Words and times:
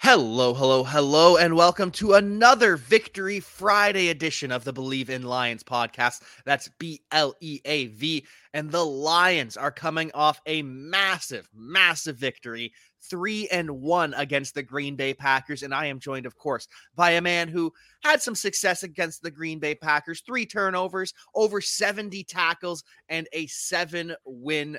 Hello, 0.00 0.54
hello, 0.54 0.84
hello, 0.84 1.36
and 1.38 1.56
welcome 1.56 1.90
to 1.90 2.14
another 2.14 2.76
Victory 2.76 3.40
Friday 3.40 4.10
edition 4.10 4.52
of 4.52 4.62
the 4.62 4.72
Bleav 4.72 5.08
in 5.08 5.24
Lions 5.24 5.64
podcast. 5.64 6.22
That's 6.44 6.68
B 6.78 7.02
L 7.10 7.34
E 7.40 7.60
A 7.64 7.88
V. 7.88 8.24
And 8.54 8.70
the 8.70 8.86
Lions 8.86 9.56
are 9.56 9.72
coming 9.72 10.12
off 10.14 10.40
a 10.46 10.62
massive, 10.62 11.48
massive 11.52 12.16
victory, 12.16 12.72
three 13.10 13.48
and 13.48 13.68
one 13.68 14.14
against 14.14 14.54
the 14.54 14.62
Green 14.62 14.94
Bay 14.94 15.14
Packers. 15.14 15.64
And 15.64 15.74
I 15.74 15.86
am 15.86 15.98
joined, 15.98 16.26
of 16.26 16.36
course, 16.36 16.68
by 16.94 17.10
a 17.10 17.20
man 17.20 17.48
who 17.48 17.72
had 18.04 18.22
some 18.22 18.36
success 18.36 18.84
against 18.84 19.20
the 19.20 19.32
Green 19.32 19.58
Bay 19.58 19.74
Packers 19.74 20.20
three 20.20 20.46
turnovers, 20.46 21.12
over 21.34 21.60
70 21.60 22.22
tackles, 22.22 22.84
and 23.08 23.26
a 23.32 23.48
seven 23.48 24.14
win 24.24 24.78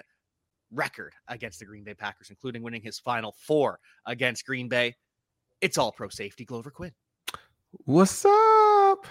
record 0.72 1.14
against 1.28 1.60
the 1.60 1.66
Green 1.66 1.84
Bay 1.84 1.94
Packers, 1.94 2.30
including 2.30 2.64
winning 2.64 2.82
his 2.82 3.00
final 3.00 3.36
four 3.38 3.80
against 4.06 4.46
Green 4.46 4.70
Bay. 4.70 4.96
It's 5.62 5.78
all 5.78 5.92
pro 5.92 6.08
safety, 6.10 6.46
Glover 6.46 6.72
Quin. 6.72 6.94
What's 7.86 8.26
up? 8.26 9.06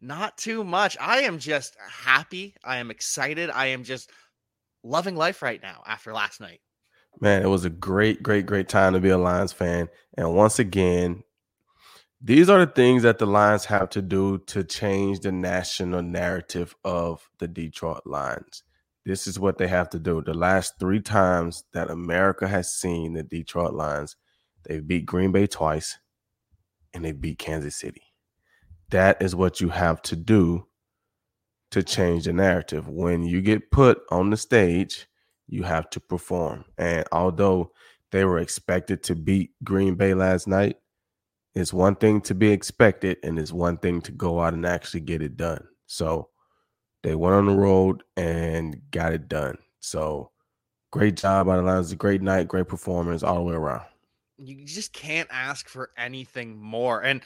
Not 0.00 0.36
too 0.36 0.62
much. 0.62 0.96
I 1.00 1.22
am 1.22 1.38
just 1.38 1.76
happy. 1.80 2.54
I 2.62 2.76
am 2.76 2.90
excited. 2.90 3.50
I 3.50 3.66
am 3.68 3.84
just 3.84 4.10
loving 4.84 5.16
life 5.16 5.42
right 5.42 5.60
now 5.62 5.82
after 5.86 6.12
last 6.12 6.40
night. 6.40 6.60
Man, 7.20 7.42
it 7.42 7.48
was 7.48 7.64
a 7.64 7.70
great, 7.70 8.22
great, 8.22 8.46
great 8.46 8.68
time 8.68 8.92
to 8.92 9.00
be 9.00 9.08
a 9.08 9.18
Lions 9.18 9.52
fan. 9.52 9.88
And 10.16 10.34
once 10.34 10.58
again, 10.58 11.24
these 12.20 12.50
are 12.50 12.64
the 12.64 12.72
things 12.72 13.02
that 13.02 13.18
the 13.18 13.26
Lions 13.26 13.64
have 13.64 13.88
to 13.90 14.02
do 14.02 14.38
to 14.46 14.62
change 14.62 15.20
the 15.20 15.32
national 15.32 16.02
narrative 16.02 16.76
of 16.84 17.28
the 17.38 17.48
Detroit 17.48 18.02
Lions. 18.04 18.62
This 19.06 19.26
is 19.26 19.38
what 19.38 19.56
they 19.56 19.68
have 19.68 19.88
to 19.90 19.98
do. 19.98 20.22
The 20.22 20.34
last 20.34 20.74
three 20.78 21.00
times 21.00 21.64
that 21.72 21.90
America 21.90 22.46
has 22.46 22.72
seen 22.72 23.14
the 23.14 23.22
Detroit 23.22 23.72
Lions– 23.72 24.16
they 24.64 24.80
beat 24.80 25.06
Green 25.06 25.32
Bay 25.32 25.46
twice 25.46 25.98
and 26.92 27.04
they 27.04 27.12
beat 27.12 27.38
Kansas 27.38 27.76
City. 27.76 28.02
That 28.90 29.20
is 29.22 29.34
what 29.34 29.60
you 29.60 29.68
have 29.68 30.00
to 30.02 30.16
do 30.16 30.66
to 31.70 31.82
change 31.82 32.24
the 32.24 32.32
narrative. 32.32 32.88
When 32.88 33.22
you 33.22 33.42
get 33.42 33.70
put 33.70 34.00
on 34.10 34.30
the 34.30 34.36
stage, 34.36 35.06
you 35.46 35.62
have 35.62 35.90
to 35.90 36.00
perform. 36.00 36.64
And 36.78 37.04
although 37.12 37.72
they 38.10 38.24
were 38.24 38.38
expected 38.38 39.02
to 39.04 39.14
beat 39.14 39.52
Green 39.62 39.94
Bay 39.94 40.14
last 40.14 40.46
night, 40.46 40.76
it's 41.54 41.72
one 41.72 41.96
thing 41.96 42.20
to 42.22 42.34
be 42.34 42.50
expected 42.50 43.18
and 43.22 43.38
it's 43.38 43.52
one 43.52 43.78
thing 43.78 44.00
to 44.02 44.12
go 44.12 44.40
out 44.40 44.54
and 44.54 44.64
actually 44.64 45.00
get 45.00 45.22
it 45.22 45.36
done. 45.36 45.66
So 45.86 46.30
they 47.02 47.14
went 47.14 47.34
on 47.34 47.46
the 47.46 47.56
road 47.56 48.02
and 48.16 48.80
got 48.90 49.12
it 49.12 49.28
done. 49.28 49.58
So 49.80 50.30
great 50.90 51.16
job 51.16 51.46
by 51.46 51.56
the 51.56 51.62
Lions. 51.62 51.92
A 51.92 51.96
great 51.96 52.22
night, 52.22 52.48
great 52.48 52.68
performance 52.68 53.22
all 53.22 53.36
the 53.36 53.42
way 53.42 53.54
around 53.54 53.82
you 54.38 54.64
just 54.64 54.92
can't 54.92 55.28
ask 55.30 55.68
for 55.68 55.90
anything 55.96 56.60
more. 56.60 57.02
And 57.02 57.22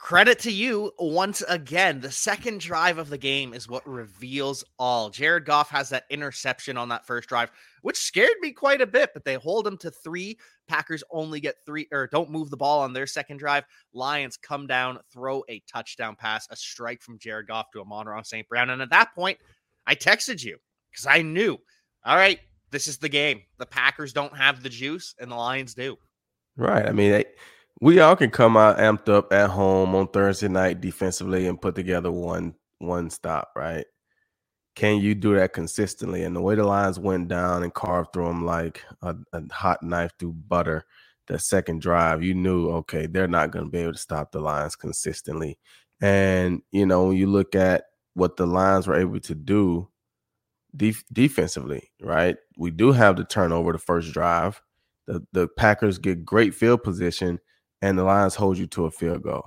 credit 0.00 0.38
to 0.38 0.50
you 0.50 0.90
once 0.98 1.42
again. 1.42 2.00
The 2.00 2.10
second 2.10 2.60
drive 2.60 2.96
of 2.96 3.10
the 3.10 3.18
game 3.18 3.52
is 3.52 3.68
what 3.68 3.86
reveals 3.86 4.64
all. 4.78 5.10
Jared 5.10 5.44
Goff 5.44 5.68
has 5.70 5.90
that 5.90 6.04
interception 6.08 6.78
on 6.78 6.88
that 6.88 7.06
first 7.06 7.28
drive, 7.28 7.50
which 7.82 7.98
scared 7.98 8.30
me 8.40 8.50
quite 8.50 8.80
a 8.80 8.86
bit, 8.86 9.10
but 9.12 9.24
they 9.24 9.34
hold 9.34 9.66
him 9.66 9.76
to 9.76 9.90
three. 9.90 10.38
Packers 10.68 11.04
only 11.10 11.38
get 11.38 11.56
three 11.66 11.86
or 11.92 12.06
don't 12.06 12.30
move 12.30 12.48
the 12.48 12.56
ball 12.56 12.80
on 12.80 12.94
their 12.94 13.06
second 13.06 13.36
drive. 13.36 13.64
Lions 13.92 14.38
come 14.38 14.66
down, 14.66 14.98
throw 15.12 15.44
a 15.50 15.62
touchdown 15.70 16.16
pass, 16.16 16.48
a 16.50 16.56
strike 16.56 17.02
from 17.02 17.18
Jared 17.18 17.48
Goff 17.48 17.70
to 17.72 17.80
Amon-Ra 17.82 18.22
St. 18.22 18.48
Brown. 18.48 18.70
And 18.70 18.80
at 18.80 18.90
that 18.90 19.14
point, 19.14 19.38
I 19.86 19.94
texted 19.94 20.42
you 20.42 20.56
because 20.90 21.06
I 21.06 21.20
knew, 21.20 21.58
all 22.04 22.16
right, 22.16 22.40
this 22.70 22.88
is 22.88 22.96
the 22.96 23.08
game. 23.08 23.42
The 23.58 23.66
Packers 23.66 24.14
don't 24.14 24.34
have 24.36 24.62
the 24.62 24.68
juice 24.70 25.14
and 25.20 25.30
the 25.30 25.36
Lions 25.36 25.74
do. 25.74 25.98
Right. 26.56 26.86
I 26.86 26.92
mean, 26.92 27.24
we 27.80 28.00
all 28.00 28.16
can 28.16 28.30
come 28.30 28.56
out 28.56 28.78
amped 28.78 29.08
up 29.08 29.32
at 29.32 29.50
home 29.50 29.94
on 29.94 30.08
Thursday 30.08 30.48
night 30.48 30.80
defensively 30.80 31.46
and 31.46 31.60
put 31.60 31.74
together 31.74 32.10
one 32.10 32.54
one 32.78 33.10
stop, 33.10 33.50
right? 33.56 33.86
Can 34.76 34.98
you 35.00 35.14
do 35.14 35.34
that 35.36 35.52
consistently? 35.52 36.22
And 36.24 36.34
the 36.34 36.40
way 36.40 36.54
the 36.54 36.64
Lions 36.64 36.98
went 36.98 37.28
down 37.28 37.62
and 37.62 37.74
carved 37.74 38.12
through 38.12 38.28
them 38.28 38.46
like 38.46 38.84
a, 39.02 39.16
a 39.32 39.42
hot 39.52 39.82
knife 39.82 40.12
through 40.18 40.32
butter, 40.34 40.86
the 41.26 41.38
second 41.38 41.82
drive, 41.82 42.22
you 42.22 42.34
knew, 42.34 42.70
okay, 42.70 43.06
they're 43.06 43.28
not 43.28 43.50
going 43.50 43.66
to 43.66 43.70
be 43.70 43.78
able 43.78 43.92
to 43.92 43.98
stop 43.98 44.32
the 44.32 44.40
Lions 44.40 44.76
consistently. 44.76 45.58
And, 46.00 46.62
you 46.72 46.86
know, 46.86 47.06
when 47.08 47.16
you 47.16 47.26
look 47.26 47.54
at 47.54 47.84
what 48.14 48.36
the 48.36 48.46
Lions 48.46 48.86
were 48.86 48.96
able 48.96 49.20
to 49.20 49.34
do 49.34 49.88
def- 50.76 51.04
defensively, 51.12 51.90
right? 52.00 52.36
We 52.56 52.70
do 52.70 52.92
have 52.92 53.16
the 53.16 53.24
turnover 53.24 53.72
the 53.72 53.78
first 53.78 54.12
drive 54.12 54.62
the, 55.10 55.26
the 55.32 55.48
Packers 55.48 55.98
get 55.98 56.24
great 56.24 56.54
field 56.54 56.82
position 56.82 57.38
and 57.82 57.98
the 57.98 58.04
Lions 58.04 58.34
hold 58.34 58.58
you 58.58 58.66
to 58.68 58.86
a 58.86 58.90
field 58.90 59.22
goal. 59.22 59.44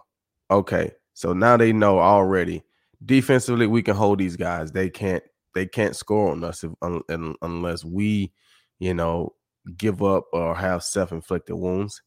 Okay, 0.52 0.92
so 1.14 1.34
now 1.34 1.58
they 1.58 1.72
know 1.72 2.00
already 2.00 2.64
defensively 3.06 3.68
we 3.68 3.82
can 3.82 3.96
hold 3.96 4.20
these 4.20 4.36
guys. 4.36 4.72
They 4.72 4.90
can't 4.90 5.24
they 5.56 5.66
can't 5.66 5.96
score 5.96 6.32
on 6.32 6.44
us 6.44 6.64
if, 6.64 6.72
un, 6.82 7.36
unless 7.42 7.86
we, 7.86 8.32
you 8.80 8.94
know, 8.94 9.34
give 9.78 10.02
up 10.02 10.26
or 10.34 10.56
have 10.56 10.84
self-inflicted 10.84 11.56
wounds. 11.56 12.02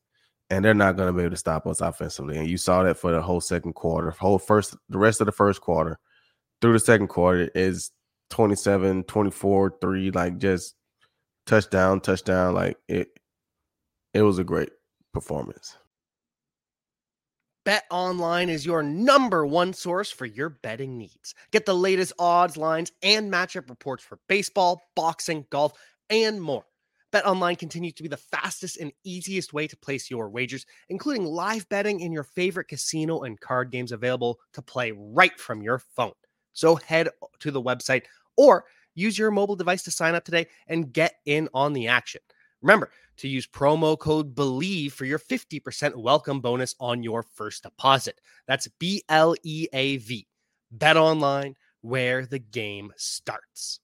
And 0.51 0.65
they're 0.65 0.75
not 0.75 0.97
going 0.97 1.09
to 1.09 1.13
be 1.13 1.23
able 1.23 1.31
to 1.31 1.37
stop 1.37 1.67
us 1.67 1.81
offensively. 1.81 2.37
And 2.37 2.49
you 2.49 2.57
saw 2.57 2.83
that 2.85 2.99
for 2.99 3.11
the 3.13 3.23
whole 3.23 3.41
second 3.41 3.75
quarter. 3.75 4.11
Whole 4.11 4.39
first 4.39 4.77
the 4.89 4.99
rest 4.99 5.21
of 5.21 5.27
the 5.27 5.33
first 5.33 5.61
quarter 5.61 5.99
through 6.61 6.73
the 6.73 6.79
second 6.81 7.09
quarter 7.09 7.51
is 7.55 7.91
27, 8.31 9.05
24, 9.05 9.77
3 9.81 10.11
like 10.13 10.39
just 10.39 10.75
touchdown, 11.47 12.01
touchdown 12.01 12.55
like 12.55 12.77
it 12.89 13.09
it 14.17 14.23
was 14.23 14.39
a 14.39 14.45
great 14.45 14.71
performance. 15.13 15.77
Bet 17.67 17.85
Online 17.91 18.49
is 18.49 18.65
your 18.65 18.83
number 18.83 19.45
one 19.45 19.73
source 19.73 20.11
for 20.11 20.25
your 20.25 20.49
betting 20.49 20.97
needs. 20.97 21.35
Get 21.51 21.67
the 21.67 21.75
latest 21.75 22.13
odds, 22.19 22.57
lines, 22.57 22.93
and 23.03 23.31
matchup 23.31 23.69
reports 23.69 24.05
for 24.05 24.19
baseball, 24.29 24.81
boxing, 24.95 25.45
golf, 25.51 25.73
and 26.09 26.41
more. 26.41 26.65
Bet 27.13 27.27
Online 27.27 27.57
continues 27.57 27.93
to 27.95 28.03
be 28.03 28.09
the 28.09 28.17
fastest 28.17 28.79
and 28.79 28.93
easiest 29.05 29.53
way 29.53 29.67
to 29.67 29.77
place 29.77 30.11
your 30.11 30.31
wagers, 30.31 30.65
including 30.89 31.25
live 31.25 31.69
betting 31.69 32.01
in 32.01 32.13
your 32.13 32.25
favorite 32.25 32.69
casino 32.69 33.23
and 33.23 33.41
card 33.41 33.71
games 33.71 33.93
available 33.93 34.39
to 34.55 34.63
play 34.63 34.93
right 34.97 35.39
from 35.39 35.61
your 35.61 35.79
phone. 35.79 36.13
So 36.53 36.77
head 36.77 37.09
to 37.41 37.51
the 37.51 37.63
website 37.63 38.05
or 38.37 38.65
use 38.95 39.19
your 39.19 39.31
mobile 39.31 39.57
device 39.57 39.83
to 39.83 39.91
sign 39.91 40.15
up 40.15 40.25
today 40.25 40.47
and 40.69 40.93
get 40.93 41.17
in 41.27 41.49
on 41.53 41.75
the 41.75 41.89
action. 41.89 42.23
Remember 42.63 42.91
to 43.19 43.29
use 43.29 43.47
promo 43.47 43.99
code 43.99 44.35
BLEAV 44.35 44.93
for 44.93 45.05
your 45.05 45.19
50% 45.19 45.97
welcome 45.97 46.41
bonus 46.41 46.75
on 46.81 47.03
your 47.03 47.23
first 47.23 47.63
deposit. 47.63 48.21
That's 48.47 48.69
B 48.79 49.03
L 49.09 49.35
E 49.43 49.67
A 49.73 49.97
V. 49.99 50.27
Bet 50.71 50.97
online 50.97 51.55
where 51.81 52.27
the 52.27 52.39
game 52.39 52.93
starts. 52.97 53.81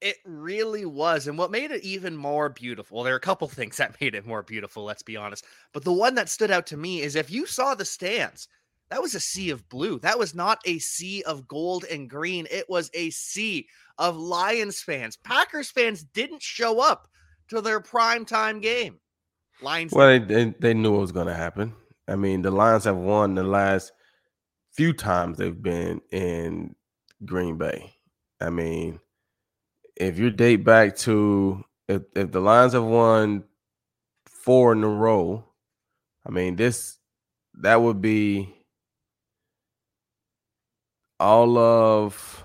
It 0.00 0.16
really 0.24 0.84
was. 0.84 1.26
And 1.26 1.36
what 1.36 1.50
made 1.50 1.70
it 1.70 1.82
even 1.82 2.16
more 2.16 2.48
beautiful, 2.48 3.02
there 3.02 3.14
are 3.14 3.18
a 3.18 3.20
couple 3.20 3.48
things 3.48 3.76
that 3.78 3.96
made 4.00 4.14
it 4.14 4.26
more 4.26 4.42
beautiful, 4.42 4.84
let's 4.84 5.02
be 5.02 5.16
honest. 5.16 5.44
But 5.72 5.84
the 5.84 5.92
one 5.92 6.14
that 6.16 6.28
stood 6.28 6.50
out 6.50 6.66
to 6.68 6.76
me 6.76 7.02
is 7.02 7.16
if 7.16 7.30
you 7.30 7.46
saw 7.46 7.74
the 7.74 7.84
stands, 7.84 8.48
that 8.90 9.02
was 9.02 9.14
a 9.14 9.20
sea 9.20 9.50
of 9.50 9.68
blue. 9.68 9.98
That 10.00 10.18
was 10.18 10.34
not 10.34 10.60
a 10.64 10.78
sea 10.78 11.22
of 11.24 11.46
gold 11.46 11.84
and 11.84 12.08
green. 12.08 12.46
It 12.50 12.68
was 12.68 12.90
a 12.94 13.10
sea 13.10 13.68
of 13.98 14.16
Lions 14.16 14.80
fans. 14.80 15.16
Packers 15.16 15.70
fans 15.70 16.02
didn't 16.02 16.42
show 16.42 16.80
up 16.80 17.08
to 17.48 17.60
their 17.60 17.80
prime 17.80 18.24
time 18.24 18.60
game. 18.60 18.98
Lions. 19.60 19.92
Well, 19.92 20.08
they, 20.08 20.18
they, 20.18 20.54
they 20.58 20.74
knew 20.74 20.96
it 20.96 21.00
was 21.00 21.12
going 21.12 21.26
to 21.26 21.34
happen. 21.34 21.74
I 22.06 22.16
mean, 22.16 22.42
the 22.42 22.50
Lions 22.50 22.84
have 22.84 22.96
won 22.96 23.34
the 23.34 23.42
last 23.42 23.92
few 24.72 24.92
times 24.92 25.36
they've 25.36 25.62
been 25.62 26.00
in 26.10 26.74
Green 27.24 27.58
Bay. 27.58 27.92
I 28.40 28.50
mean, 28.50 29.00
if 29.96 30.18
you 30.18 30.30
date 30.30 30.64
back 30.64 30.96
to 30.98 31.64
if, 31.88 32.02
if 32.14 32.30
the 32.30 32.40
Lions 32.40 32.72
have 32.72 32.84
won 32.84 33.44
four 34.26 34.72
in 34.72 34.84
a 34.84 34.88
row, 34.88 35.44
I 36.24 36.30
mean, 36.30 36.56
this 36.56 36.98
that 37.60 37.82
would 37.82 38.00
be 38.00 38.54
all 41.20 41.58
of 41.58 42.44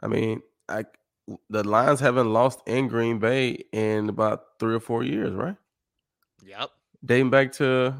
I 0.00 0.08
mean, 0.08 0.42
I 0.68 0.84
the 1.48 1.62
Lions 1.62 2.00
haven't 2.00 2.32
lost 2.32 2.60
in 2.66 2.88
Green 2.88 3.18
Bay 3.18 3.64
in 3.72 4.08
about 4.08 4.58
three 4.58 4.74
or 4.74 4.80
four 4.80 5.04
years, 5.04 5.32
right? 5.32 5.56
Yep. 6.44 6.70
Dating 7.04 7.30
back 7.30 7.52
to 7.52 7.94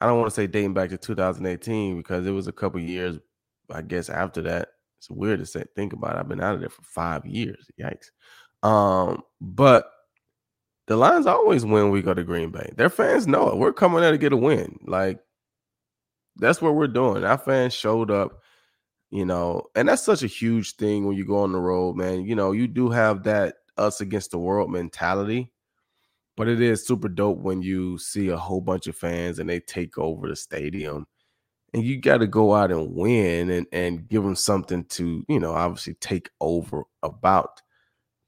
I 0.00 0.06
don't 0.06 0.18
want 0.18 0.30
to 0.30 0.34
say 0.34 0.46
dating 0.46 0.74
back 0.74 0.90
to 0.90 0.98
2018 0.98 1.96
because 1.96 2.26
it 2.26 2.30
was 2.30 2.46
a 2.46 2.52
couple 2.52 2.80
years, 2.80 3.18
I 3.70 3.82
guess, 3.82 4.08
after 4.08 4.42
that. 4.42 4.68
It's 4.98 5.10
weird 5.10 5.40
to 5.40 5.46
say 5.46 5.64
think 5.74 5.92
about 5.92 6.16
it. 6.16 6.18
I've 6.18 6.28
been 6.28 6.40
out 6.40 6.54
of 6.54 6.60
there 6.60 6.68
for 6.68 6.82
five 6.82 7.26
years. 7.26 7.68
Yikes. 7.80 8.10
Um, 8.66 9.22
but 9.40 9.90
the 10.86 10.96
Lions 10.96 11.26
always 11.26 11.64
win 11.64 11.84
when 11.84 11.90
we 11.90 12.02
go 12.02 12.14
to 12.14 12.24
Green 12.24 12.50
Bay. 12.50 12.70
Their 12.76 12.90
fans 12.90 13.26
know 13.26 13.48
it. 13.48 13.56
We're 13.56 13.72
coming 13.72 14.00
there 14.00 14.12
to 14.12 14.18
get 14.18 14.32
a 14.32 14.36
win. 14.36 14.78
Like 14.86 15.20
that's 16.36 16.60
what 16.60 16.74
we're 16.74 16.88
doing. 16.88 17.24
Our 17.24 17.38
fans 17.38 17.74
showed 17.74 18.10
up 18.10 18.40
you 19.14 19.24
know, 19.24 19.62
and 19.76 19.88
that's 19.88 20.02
such 20.02 20.24
a 20.24 20.26
huge 20.26 20.74
thing 20.74 21.06
when 21.06 21.16
you 21.16 21.24
go 21.24 21.38
on 21.38 21.52
the 21.52 21.60
road, 21.60 21.96
man. 21.96 22.24
You 22.24 22.34
know, 22.34 22.50
you 22.50 22.66
do 22.66 22.90
have 22.90 23.22
that 23.22 23.58
us 23.78 24.00
against 24.00 24.32
the 24.32 24.38
world 24.38 24.72
mentality, 24.72 25.52
but 26.36 26.48
it 26.48 26.60
is 26.60 26.84
super 26.84 27.08
dope 27.08 27.38
when 27.38 27.62
you 27.62 27.96
see 27.96 28.28
a 28.30 28.36
whole 28.36 28.60
bunch 28.60 28.88
of 28.88 28.96
fans 28.96 29.38
and 29.38 29.48
they 29.48 29.60
take 29.60 29.98
over 29.98 30.28
the 30.28 30.34
stadium. 30.34 31.06
And 31.72 31.84
you 31.84 32.00
got 32.00 32.18
to 32.18 32.26
go 32.26 32.54
out 32.54 32.72
and 32.72 32.92
win 32.92 33.50
and, 33.50 33.68
and 33.72 34.08
give 34.08 34.24
them 34.24 34.34
something 34.34 34.84
to, 34.86 35.24
you 35.28 35.38
know, 35.38 35.52
obviously 35.52 35.94
take 35.94 36.30
over 36.40 36.82
about. 37.04 37.62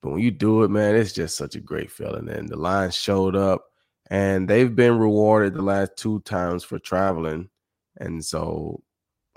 But 0.02 0.10
when 0.10 0.20
you 0.20 0.30
do 0.30 0.62
it, 0.62 0.70
man, 0.70 0.94
it's 0.94 1.12
just 1.12 1.36
such 1.36 1.56
a 1.56 1.60
great 1.60 1.90
feeling. 1.90 2.28
And 2.28 2.48
the 2.48 2.56
Lions 2.56 2.94
showed 2.94 3.34
up 3.34 3.64
and 4.08 4.48
they've 4.48 4.74
been 4.74 4.98
rewarded 4.98 5.54
the 5.54 5.62
last 5.62 5.96
two 5.96 6.20
times 6.20 6.62
for 6.62 6.78
traveling. 6.78 7.48
And 7.98 8.24
so 8.24 8.82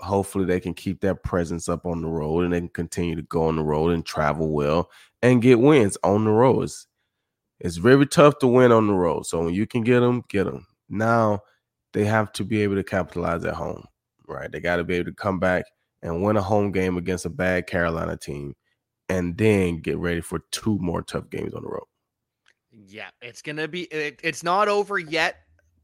hopefully 0.00 0.44
they 0.44 0.60
can 0.60 0.74
keep 0.74 1.00
that 1.00 1.22
presence 1.22 1.68
up 1.68 1.86
on 1.86 2.02
the 2.02 2.08
road 2.08 2.44
and 2.44 2.52
they 2.52 2.60
can 2.60 2.68
continue 2.68 3.16
to 3.16 3.22
go 3.22 3.44
on 3.44 3.56
the 3.56 3.62
road 3.62 3.92
and 3.92 4.04
travel 4.04 4.48
well 4.48 4.90
and 5.22 5.42
get 5.42 5.60
wins 5.60 5.96
on 6.02 6.24
the 6.24 6.30
road. 6.30 6.62
It's, 6.62 6.86
it's 7.60 7.76
very 7.76 8.06
tough 8.06 8.38
to 8.38 8.46
win 8.46 8.72
on 8.72 8.86
the 8.86 8.94
road. 8.94 9.26
So 9.26 9.44
when 9.44 9.54
you 9.54 9.66
can 9.66 9.82
get 9.82 10.00
them, 10.00 10.24
get 10.28 10.44
them. 10.44 10.66
Now 10.88 11.42
they 11.92 12.04
have 12.04 12.32
to 12.32 12.44
be 12.44 12.62
able 12.62 12.76
to 12.76 12.84
capitalize 12.84 13.44
at 13.44 13.54
home, 13.54 13.84
right? 14.26 14.50
They 14.50 14.60
got 14.60 14.76
to 14.76 14.84
be 14.84 14.94
able 14.94 15.10
to 15.10 15.16
come 15.16 15.38
back 15.38 15.64
and 16.02 16.22
win 16.22 16.36
a 16.36 16.42
home 16.42 16.72
game 16.72 16.96
against 16.96 17.26
a 17.26 17.30
bad 17.30 17.66
Carolina 17.66 18.16
team 18.16 18.54
and 19.08 19.36
then 19.36 19.80
get 19.80 19.98
ready 19.98 20.20
for 20.20 20.40
two 20.50 20.78
more 20.78 21.02
tough 21.02 21.28
games 21.30 21.52
on 21.52 21.62
the 21.62 21.68
road. 21.68 21.84
Yeah, 22.70 23.10
it's 23.20 23.42
going 23.42 23.56
to 23.56 23.68
be, 23.68 23.82
it, 23.84 24.20
it's 24.22 24.42
not 24.42 24.68
over 24.68 24.98
yet, 24.98 25.40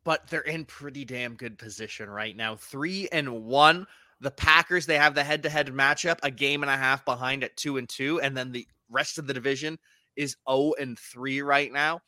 but 0.06 0.28
they're 0.28 0.40
in 0.42 0.64
pretty 0.64 1.04
damn 1.04 1.34
good 1.34 1.58
position 1.58 2.08
right 2.08 2.36
now. 2.36 2.54
Three 2.54 3.08
and 3.10 3.44
one 3.44 3.88
the 4.20 4.30
Packers, 4.30 4.86
they 4.86 4.96
have 4.96 5.14
the 5.16 5.24
head 5.24 5.42
to 5.42 5.50
head 5.50 5.66
matchup, 5.66 6.18
a 6.22 6.30
game 6.30 6.62
and 6.62 6.70
a 6.70 6.76
half 6.76 7.04
behind 7.04 7.42
at 7.42 7.56
two 7.56 7.76
and 7.76 7.88
two. 7.88 8.20
And 8.20 8.36
then 8.36 8.52
the 8.52 8.66
rest 8.88 9.18
of 9.18 9.26
the 9.26 9.34
division 9.34 9.78
is 10.14 10.36
0 10.48 10.74
and 10.80 10.98
3 10.98 11.42
right 11.42 11.70
now. 11.70 12.00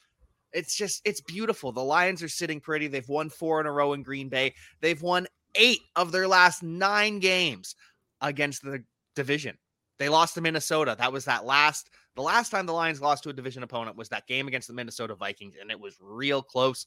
It's 0.53 0.77
just, 0.77 1.03
it's 1.05 1.21
beautiful. 1.21 1.73
The 1.73 1.83
Lions 1.83 2.23
are 2.23 2.29
sitting 2.29 2.61
pretty. 2.61 2.87
They've 2.87 3.09
won 3.09 3.29
four 3.29 3.61
in 3.61 3.67
a 3.67 3.73
row 3.73 3.93
in 3.93 4.03
Green 4.05 4.29
Bay. 4.29 4.55
They've 4.81 5.03
won 5.03 5.27
eight 5.57 5.81
of 5.97 6.13
their 6.13 6.29
last 6.29 6.63
nine 6.63 7.19
games 7.19 7.75
against 8.23 8.63
the 8.63 8.83
division. 9.15 9.59
They 9.99 10.09
lost 10.09 10.35
to 10.35 10.41
Minnesota. 10.41 10.95
That 10.97 11.13
was 11.13 11.27
that 11.27 11.45
last, 11.45 11.91
the 12.15 12.23
last 12.23 12.51
time 12.51 12.65
the 12.65 12.73
Lions 12.73 13.03
lost 13.03 13.25
to 13.25 13.31
a 13.31 13.35
division 13.35 13.63
opponent 13.65 13.97
was 13.97 14.09
that 14.09 14.27
game 14.27 14.49
against 14.49 14.69
the 14.69 14.75
Minnesota 14.75 15.15
Vikings, 15.15 15.57
and 15.61 15.71
it 15.71 15.79
was 15.79 15.97
real 16.01 16.41
close 16.41 16.87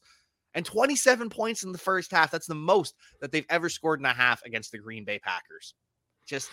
and 0.54 0.64
27 0.64 1.30
points 1.30 1.64
in 1.64 1.72
the 1.72 1.78
first 1.78 2.10
half. 2.10 2.30
That's 2.30 2.46
the 2.46 2.54
most 2.54 2.94
that 3.20 3.32
they've 3.32 3.46
ever 3.48 3.68
scored 3.68 4.00
in 4.00 4.06
a 4.06 4.12
half 4.12 4.42
against 4.44 4.72
the 4.72 4.78
Green 4.78 5.04
Bay 5.04 5.18
Packers. 5.18 5.74
Just 6.26 6.50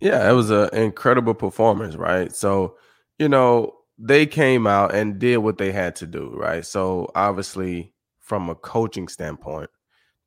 yeah, 0.00 0.28
it 0.28 0.32
was 0.32 0.50
an 0.50 0.68
incredible 0.72 1.34
performance, 1.34 1.96
right? 1.96 2.32
So, 2.34 2.76
you 3.18 3.28
know, 3.28 3.74
they 3.98 4.26
came 4.26 4.66
out 4.66 4.94
and 4.94 5.18
did 5.18 5.38
what 5.38 5.58
they 5.58 5.72
had 5.72 5.96
to 5.96 6.06
do, 6.06 6.32
right? 6.36 6.64
So, 6.64 7.10
obviously, 7.14 7.92
from 8.20 8.48
a 8.48 8.54
coaching 8.54 9.08
standpoint, 9.08 9.70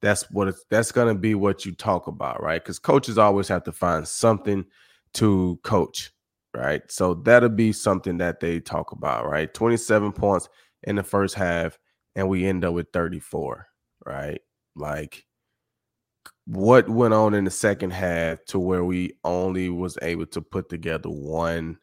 that's 0.01 0.29
what 0.31 0.50
it's, 0.50 0.65
that's 0.69 0.91
going 0.91 1.07
to 1.07 1.19
be 1.19 1.35
what 1.35 1.65
you 1.65 1.74
talk 1.74 2.07
about, 2.07 2.41
right? 2.41 2.62
Because 2.62 2.79
coaches 2.79 3.17
always 3.17 3.47
have 3.47 3.63
to 3.63 3.71
find 3.71 4.06
something 4.07 4.65
to 5.13 5.59
coach, 5.63 6.12
right? 6.53 6.81
So 6.89 7.13
that'll 7.13 7.50
be 7.50 7.71
something 7.71 8.17
that 8.17 8.39
they 8.39 8.59
talk 8.59 8.91
about, 8.91 9.29
right? 9.29 9.53
27 9.53 10.12
points 10.12 10.50
in 10.83 10.95
the 10.95 11.03
first 11.03 11.35
half 11.35 11.77
and 12.16 12.28
we 12.28 12.46
end 12.46 12.66
up 12.66 12.74
with 12.74 12.88
34, 12.94 13.68
right? 14.06 14.42
Like 14.75 15.25
what 16.46 16.90
went 16.90 17.13
on 17.13 17.34
in 17.34 17.46
the 17.46 17.52
second 17.52 17.92
half 17.92 18.44
to 18.46 18.60
where 18.60 18.84
we 18.84 19.13
only 19.24 19.69
was 19.69 19.98
able 20.02 20.25
to 20.28 20.42
put 20.42 20.69
together 20.69 21.10
one 21.10 21.78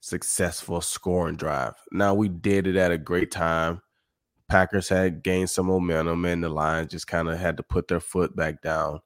successful 0.00 0.80
scoring 0.80 1.36
drive. 1.36 1.74
Now 1.92 2.14
we 2.14 2.28
did 2.28 2.66
it 2.66 2.76
at 2.76 2.90
a 2.90 2.98
great 2.98 3.30
time. 3.30 3.80
Packers 4.48 4.88
had 4.88 5.22
gained 5.22 5.50
some 5.50 5.66
momentum 5.66 6.24
and 6.24 6.42
the 6.42 6.48
Lions 6.48 6.90
just 6.90 7.06
kind 7.06 7.28
of 7.28 7.38
had 7.38 7.56
to 7.56 7.62
put 7.62 7.88
their 7.88 8.00
foot 8.00 8.34
back 8.34 8.60
down. 8.62 9.00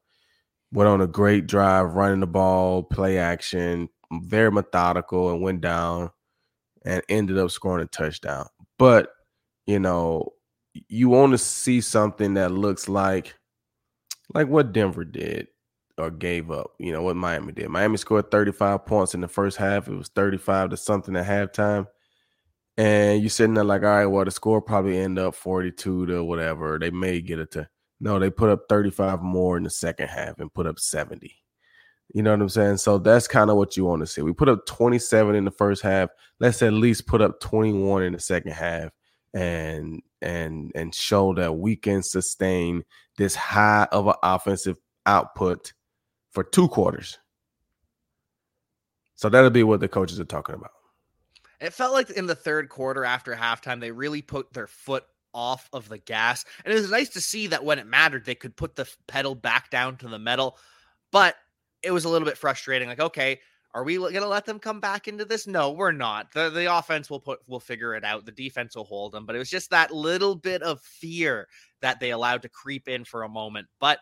Went 0.73 0.89
on 0.89 1.01
a 1.01 1.07
great 1.07 1.47
drive, 1.47 1.95
running 1.95 2.21
the 2.21 2.27
ball, 2.27 2.83
play 2.83 3.19
action, 3.19 3.89
very 4.13 4.51
methodical, 4.51 5.31
and 5.31 5.43
went 5.43 5.61
down 5.61 6.11
and 6.85 7.03
ended 7.09 7.39
up 7.39 7.51
scoring 7.51 7.85
a 7.85 7.89
touchdown. 7.89 8.47
But, 8.79 9.11
you 9.67 9.79
know, 9.79 10.33
you 10.89 11.09
want 11.09 11.33
to 11.33 11.39
see 11.39 11.81
something 11.81 12.35
that 12.35 12.53
looks 12.53 12.89
like 12.89 13.35
like 14.35 14.49
what 14.49 14.73
Denver 14.73 15.05
did 15.05 15.49
or 15.99 16.11
gave 16.11 16.51
up. 16.51 16.73
You 16.79 16.93
know 16.93 17.03
what 17.03 17.17
Miami 17.17 17.53
did. 17.53 17.69
Miami 17.69 17.97
scored 17.97 18.31
35 18.31 18.87
points 18.87 19.15
in 19.15 19.21
the 19.21 19.29
first 19.29 19.57
half. 19.57 19.89
It 19.89 19.95
was 19.95 20.09
35 20.09 20.71
to 20.71 20.77
something 20.77 21.17
at 21.17 21.27
halftime. 21.27 21.87
And 22.77 23.23
you're 23.23 23.31
sitting 23.31 23.55
there 23.55 23.65
like, 23.65 23.83
all 23.83 23.89
right, 23.89 24.07
well, 24.07 24.25
the 24.25 24.31
score 24.31 24.61
probably 24.61 24.99
end 24.99 25.19
up 25.19 25.35
42 25.35 26.07
to 26.07 26.25
whatever. 26.25 26.79
They 26.79 26.91
may 26.91 27.23
get 27.23 27.39
it 27.39 27.53
to 27.53 27.69
no, 28.01 28.19
they 28.19 28.31
put 28.31 28.51
up 28.51 28.65
35 28.69 29.23
more 29.23 29.57
in 29.57 29.63
the 29.63 29.71
second 29.71 30.09
half 30.09 30.39
and 30.39 30.53
put 30.53 30.67
up 30.67 30.79
70. 30.79 31.35
You 32.13 32.23
know 32.23 32.31
what 32.31 32.43
I'm 32.43 32.49
saying? 32.49 32.77
So 32.77 32.99
that's 32.99 33.27
kind 33.27 33.51
of 33.51 33.57
what 33.57 33.77
you 33.77 33.85
want 33.85 34.01
to 34.01 34.07
see. 34.07 34.23
We 34.23 34.33
put 34.33 34.49
up 34.49 34.67
27 34.67 35.35
in 35.35 35.45
the 35.45 35.51
first 35.51 35.83
half. 35.83 36.11
Let's 36.39 36.63
at 36.63 36.73
least 36.73 37.07
put 37.07 37.23
up 37.23 37.41
21 37.41 38.03
in 38.03 38.13
the 38.13 38.19
second 38.19 38.53
half 38.53 38.91
and 39.35 40.03
and 40.23 40.73
and 40.75 40.95
show 40.95 41.35
that 41.35 41.57
we 41.57 41.77
can 41.77 42.03
sustain 42.03 42.85
this 43.19 43.35
high 43.35 43.87
of 43.93 44.07
an 44.07 44.15
offensive 44.23 44.77
output 45.05 45.73
for 46.31 46.45
two 46.45 46.69
quarters. 46.69 47.19
So 49.15 49.29
that'll 49.29 49.51
be 49.51 49.63
what 49.63 49.81
the 49.81 49.89
coaches 49.89 50.21
are 50.21 50.25
talking 50.25 50.55
about. 50.55 50.73
It 51.61 51.73
felt 51.73 51.95
like 51.95 52.11
in 52.11 52.27
the 52.27 52.35
third 52.35 52.69
quarter 52.69 53.05
after 53.05 53.35
halftime, 53.35 53.81
they 53.81 53.91
really 53.91 54.21
put 54.21 54.53
their 54.53 54.67
foot 54.67 55.05
off 55.33 55.69
of 55.73 55.89
the 55.89 55.99
gas. 55.99 56.45
And 56.65 56.73
it 56.73 56.77
was 56.77 56.91
nice 56.91 57.09
to 57.11 57.21
see 57.21 57.47
that 57.49 57.65
when 57.65 57.79
it 57.79 57.87
mattered, 57.87 58.25
they 58.25 58.35
could 58.35 58.57
put 58.57 58.77
the 58.77 58.91
pedal 59.07 59.35
back 59.35 59.71
down 59.71 59.97
to 59.99 60.09
the 60.09 60.19
metal. 60.19 60.59
But 61.13 61.37
it 61.83 61.93
was 61.93 62.05
a 62.05 62.09
little 62.09 62.27
bit 62.27 62.37
frustrating. 62.37 62.89
Like, 62.89 63.01
okay, 63.01 63.41
are 63.77 63.85
we 63.85 63.97
going 63.99 64.15
to 64.15 64.27
let 64.27 64.47
them 64.47 64.59
come 64.59 64.81
back 64.81 65.07
into 65.07 65.27
this? 65.27 65.47
No, 65.47 65.71
we're 65.71 65.93
not. 65.93 66.33
The 66.33 66.49
the 66.49 66.75
offense 66.75 67.11
will 67.11 67.21
put 67.21 67.41
will 67.47 67.61
figure 67.61 67.95
it 67.95 68.05
out. 68.05 68.25
The 68.25 68.33
defense 68.33 68.75
will 68.75 68.85
hold 68.85 69.13
them, 69.13 69.27
but 69.27 69.37
it 69.37 69.39
was 69.39 69.51
just 69.51 69.69
that 69.69 69.93
little 69.93 70.35
bit 70.35 70.63
of 70.63 70.81
fear 70.81 71.47
that 71.83 72.01
they 72.01 72.13
allowed 72.13 72.41
to 72.43 72.49
creep 72.49 72.89
in 72.89 73.05
for 73.05 73.25
a 73.25 73.29
moment. 73.29 73.67
But 73.79 73.99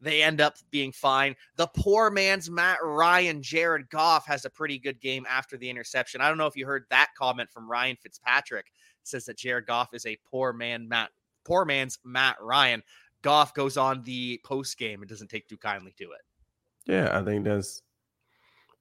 they 0.00 0.24
end 0.24 0.40
up 0.40 0.56
being 0.72 0.90
fine. 0.90 1.36
The 1.54 1.68
poor 1.68 2.10
man's 2.10 2.50
Matt 2.50 2.78
Ryan, 2.82 3.40
Jared 3.40 3.88
Goff 3.90 4.26
has 4.26 4.44
a 4.44 4.50
pretty 4.50 4.76
good 4.76 5.00
game 5.00 5.24
after 5.30 5.56
the 5.56 5.70
interception. 5.70 6.20
I 6.20 6.28
don't 6.28 6.38
know 6.38 6.48
if 6.48 6.56
you 6.56 6.66
heard 6.66 6.86
that 6.90 7.10
comment 7.16 7.48
from 7.48 7.70
Ryan 7.70 7.94
Fitzpatrick. 8.02 8.66
It 8.66 9.06
says 9.06 9.24
that 9.26 9.38
Jared 9.38 9.66
Goff 9.66 9.94
is 9.94 10.04
a 10.04 10.18
poor 10.28 10.52
man 10.52 10.88
Matt 10.88 11.10
poor 11.44 11.64
man's 11.64 12.00
Matt 12.04 12.38
Ryan. 12.40 12.82
Goff 13.22 13.54
goes 13.54 13.76
on 13.76 14.02
the 14.02 14.40
post 14.44 14.76
game 14.78 15.00
and 15.00 15.08
doesn't 15.08 15.28
take 15.28 15.46
too 15.46 15.58
kindly 15.58 15.94
to 15.98 16.10
it. 16.10 16.22
Yeah, 16.86 17.16
I 17.16 17.22
think 17.22 17.44
that's 17.44 17.82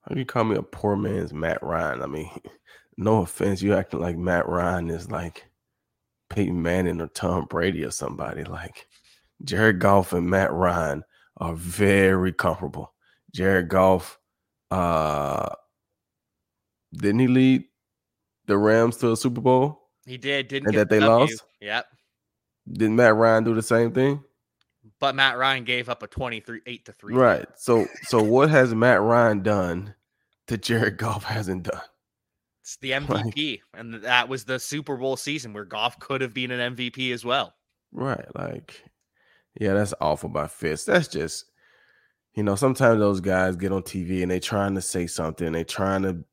how 0.01 0.15
you 0.15 0.25
call 0.25 0.43
me 0.43 0.55
a 0.55 0.63
poor 0.63 0.96
man's 0.96 1.34
Matt 1.34 1.62
Ryan? 1.62 2.01
I 2.01 2.08
mean, 2.08 2.29
no 2.98 3.22
offense, 3.22 3.62
you 3.62 3.74
acting 3.74 4.00
like 4.00 4.17
Matt 4.17 4.48
Ryan 4.48 4.89
is 4.89 5.10
like 5.12 5.46
Peyton 6.29 6.62
Manning 6.62 7.01
or 7.01 7.08
Tom 7.08 7.46
Brady 7.46 7.84
or 7.84 7.91
somebody. 7.91 8.43
Like 8.43 8.88
Jared 9.43 9.79
Goff 9.79 10.13
and 10.13 10.29
Matt 10.29 10.51
Ryan 10.51 11.03
are 11.38 11.53
very 11.53 12.34
comparable. 12.34 12.93
Jared 13.34 13.70
Goff, 13.70 14.20
uh, 14.72 15.50
didn't 16.93 17.20
he 17.20 17.27
lead 17.27 17.63
the 18.48 18.58
Rams 18.58 18.98
to 18.98 19.12
a 19.12 19.17
Super 19.17 19.41
Bowl? 19.41 19.89
He 20.05 20.17
did, 20.17 20.48
didn't 20.48 20.70
and 20.70 20.77
that 20.77 20.89
they 20.89 21.00
w. 21.00 21.20
lost. 21.20 21.43
Yep. 21.62 21.86
Didn't 22.72 22.96
Matt 22.96 23.15
Ryan 23.15 23.43
do 23.43 23.55
the 23.55 23.62
same 23.62 23.91
thing? 23.91 24.24
But 25.01 25.15
Matt 25.15 25.38
Ryan 25.38 25.65
gave 25.65 25.89
up 25.89 26.03
a 26.03 26.08
23 26.08 26.62
8 26.65 26.86
to 26.86 26.93
3. 26.93 27.13
Right. 27.15 27.46
So 27.58 27.86
so 28.03 28.24
what 28.24 28.50
has 28.50 28.74
Matt 28.74 29.01
Ryan 29.01 29.41
done 29.41 29.96
that 30.48 30.62
Jared 30.62 30.98
Goff 30.98 31.25
hasn't 31.25 31.63
done? 31.63 31.81
It's 32.62 32.77
the 32.81 32.91
MVP. 32.91 33.51
Like, 33.51 33.62
and 33.74 33.96
that 33.96 34.29
was 34.29 34.46
the 34.46 34.60
Super 34.60 34.96
Bowl 34.96 35.17
season 35.17 35.51
where 35.51 35.65
Goff 35.65 36.00
could 36.00 36.22
have 36.22 36.34
been 36.34 36.51
an 36.51 36.75
MVP 36.75 37.12
as 37.12 37.25
well. 37.25 37.55
Right. 37.91 38.25
Like, 38.36 38.81
yeah, 39.60 39.74
that's 39.74 39.93
awful 40.00 40.29
by 40.29 40.48
Fitz. 40.48 40.86
That's 40.86 41.10
just 41.10 41.46
you 42.36 42.43
know, 42.43 42.55
sometimes 42.55 43.00
those 43.00 43.20
guys 43.20 43.58
get 43.58 43.74
on 43.74 43.84
TV 43.84 44.22
and 44.22 44.31
they're 44.31 44.39
trying 44.39 44.75
to 44.75 44.81
say 44.81 45.05
something, 45.05 45.51
they're 45.51 45.65
trying 45.65 46.03
to, 46.03 46.24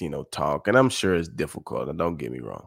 you 0.00 0.08
know, 0.08 0.22
talk. 0.22 0.68
And 0.68 0.76
I'm 0.76 0.88
sure 0.88 1.14
it's 1.14 1.28
difficult. 1.28 1.88
And 1.88 1.98
don't 1.98 2.16
get 2.16 2.32
me 2.32 2.38
wrong. 2.38 2.66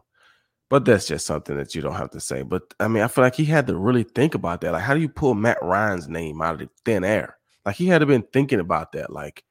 But 0.70 0.84
that's 0.84 1.06
just 1.06 1.26
something 1.26 1.56
that 1.56 1.74
you 1.74 1.80
don't 1.80 1.94
have 1.94 2.10
to 2.10 2.20
say. 2.20 2.42
But 2.42 2.74
I 2.78 2.88
mean, 2.88 3.02
I 3.02 3.08
feel 3.08 3.24
like 3.24 3.34
he 3.34 3.46
had 3.46 3.66
to 3.68 3.76
really 3.76 4.02
think 4.02 4.34
about 4.34 4.60
that. 4.60 4.72
Like, 4.72 4.82
how 4.82 4.94
do 4.94 5.00
you 5.00 5.08
pull 5.08 5.34
Matt 5.34 5.62
Ryan's 5.62 6.08
name 6.08 6.42
out 6.42 6.54
of 6.54 6.60
the 6.60 6.68
thin 6.84 7.04
air? 7.04 7.38
Like, 7.64 7.76
he 7.76 7.86
had 7.86 7.98
to 7.98 8.06
been 8.06 8.24
thinking 8.32 8.60
about 8.60 8.92
that. 8.92 9.10
Like, 9.10 9.44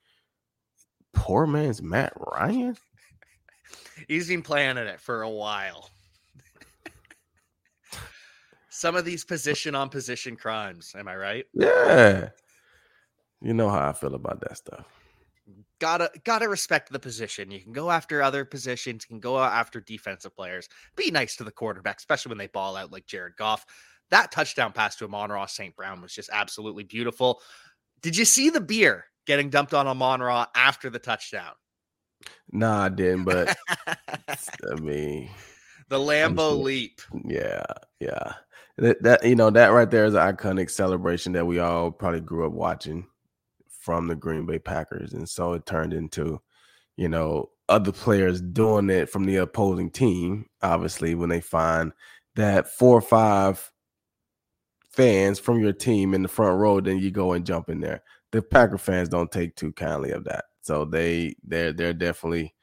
poor 1.14 1.48
man's 1.48 1.82
Matt 1.82 2.14
Ryan. 2.16 2.78
He's 4.08 4.28
been 4.28 4.44
planning 4.44 4.86
it 4.86 5.00
for 5.00 5.24
a 5.24 5.30
while. 5.30 5.90
Some 8.70 8.96
of 8.96 9.06
these 9.06 9.26
position 9.26 9.74
on 9.74 9.90
position 9.90 10.36
crimes. 10.36 10.94
Am 10.96 11.08
I 11.08 11.16
right? 11.16 11.46
Yeah. 11.54 12.30
You 13.42 13.56
know 13.56 13.70
how 13.70 13.90
I 13.90 13.94
feel 13.94 14.14
about 14.14 14.40
that 14.42 14.58
stuff. 14.58 14.86
Gotta 15.80 16.10
gotta 16.24 16.50
respect 16.50 16.92
the 16.92 17.00
position. 17.00 17.52
You 17.52 17.62
can 17.62 17.72
go 17.72 17.92
after 17.92 18.22
other 18.22 18.46
positions, 18.46 19.06
you 19.08 19.14
can 19.14 19.20
go 19.20 19.38
after 19.40 19.80
defensive 19.80 20.36
players. 20.36 20.68
Be 20.96 21.12
nice 21.12 21.36
to 21.36 21.44
the 21.44 21.52
quarterback, 21.52 21.98
especially 21.98 22.32
when 22.32 22.40
they 22.40 22.48
ball 22.48 22.76
out 22.76 22.92
like 22.92 23.06
Jared 23.06 23.36
Goff. 23.38 23.66
That 24.10 24.32
touchdown 24.32 24.72
pass 24.72 24.96
to 24.98 25.06
Amon-Ra 25.06 25.46
St. 25.46 25.76
Brown 25.76 26.02
was 26.02 26.14
just 26.14 26.30
absolutely 26.32 26.84
beautiful. 26.84 27.42
Did 28.02 28.16
you 28.16 28.26
see 28.26 28.50
the 28.50 28.62
beer 28.62 29.06
getting 29.26 29.50
dumped 29.50 29.74
on 29.74 29.86
Amon-Ra 29.86 30.48
after 30.56 30.90
the 30.90 31.00
touchdown? 31.00 31.52
Nah, 32.52 32.86
I 32.86 32.90
didn't, 32.90 33.26
but 33.26 33.56
I 33.88 34.76
mean 34.80 35.30
the 35.90 36.00
Lambeau 36.00 36.52
sure. 36.52 36.64
leap. 36.64 37.02
Yeah, 37.26 37.64
yeah. 38.00 38.34
That, 38.78 39.02
that 39.04 39.26
you 39.26 39.36
know, 39.36 39.50
that 39.50 39.68
right 39.68 39.90
there 39.90 40.06
is 40.06 40.14
an 40.14 40.36
iconic 40.36 40.70
celebration 40.70 41.34
that 41.34 41.48
we 41.48 41.60
all 41.60 41.92
probably 41.92 42.22
grew 42.22 42.46
up 42.46 42.54
watching 42.54 43.08
from 43.88 44.08
the 44.08 44.17
Green 44.17 44.46
Bay 44.46 44.60
Packers. 44.60 45.13
And 45.13 45.29
so 45.29 45.53
it 45.53 45.65
turned 45.65 45.94
into, 45.94 46.41
you 46.98 47.08
know, 47.08 47.51
other 47.70 47.94
players 47.94 48.41
doing 48.41 48.89
it 48.89 49.10
from 49.10 49.24
the 49.24 49.38
opposing 49.38 49.89
team, 49.89 50.46
obviously, 50.62 51.15
when 51.15 51.29
they 51.29 51.39
find 51.39 51.94
that 52.36 52.67
four 52.67 52.98
or 52.98 53.01
five 53.01 53.72
fans 54.89 55.39
from 55.39 55.62
your 55.62 55.72
team 55.72 56.13
in 56.13 56.22
the 56.22 56.27
front 56.27 56.60
row, 56.60 56.82
then 56.82 57.00
you 57.00 57.12
go 57.12 57.32
and 57.32 57.46
jump 57.46 57.70
in 57.70 57.79
there. 57.79 58.03
The 58.34 58.41
Packer 58.41 58.77
fans 58.77 59.08
don't 59.08 59.32
take 59.32 59.56
too 59.56 59.72
kindly 59.72 60.12
of 60.12 60.25
that. 60.25 60.44
So 60.63 60.84
they 60.84 61.34
they're 61.46 61.72
they're 61.72 61.94
definitely 61.94 62.53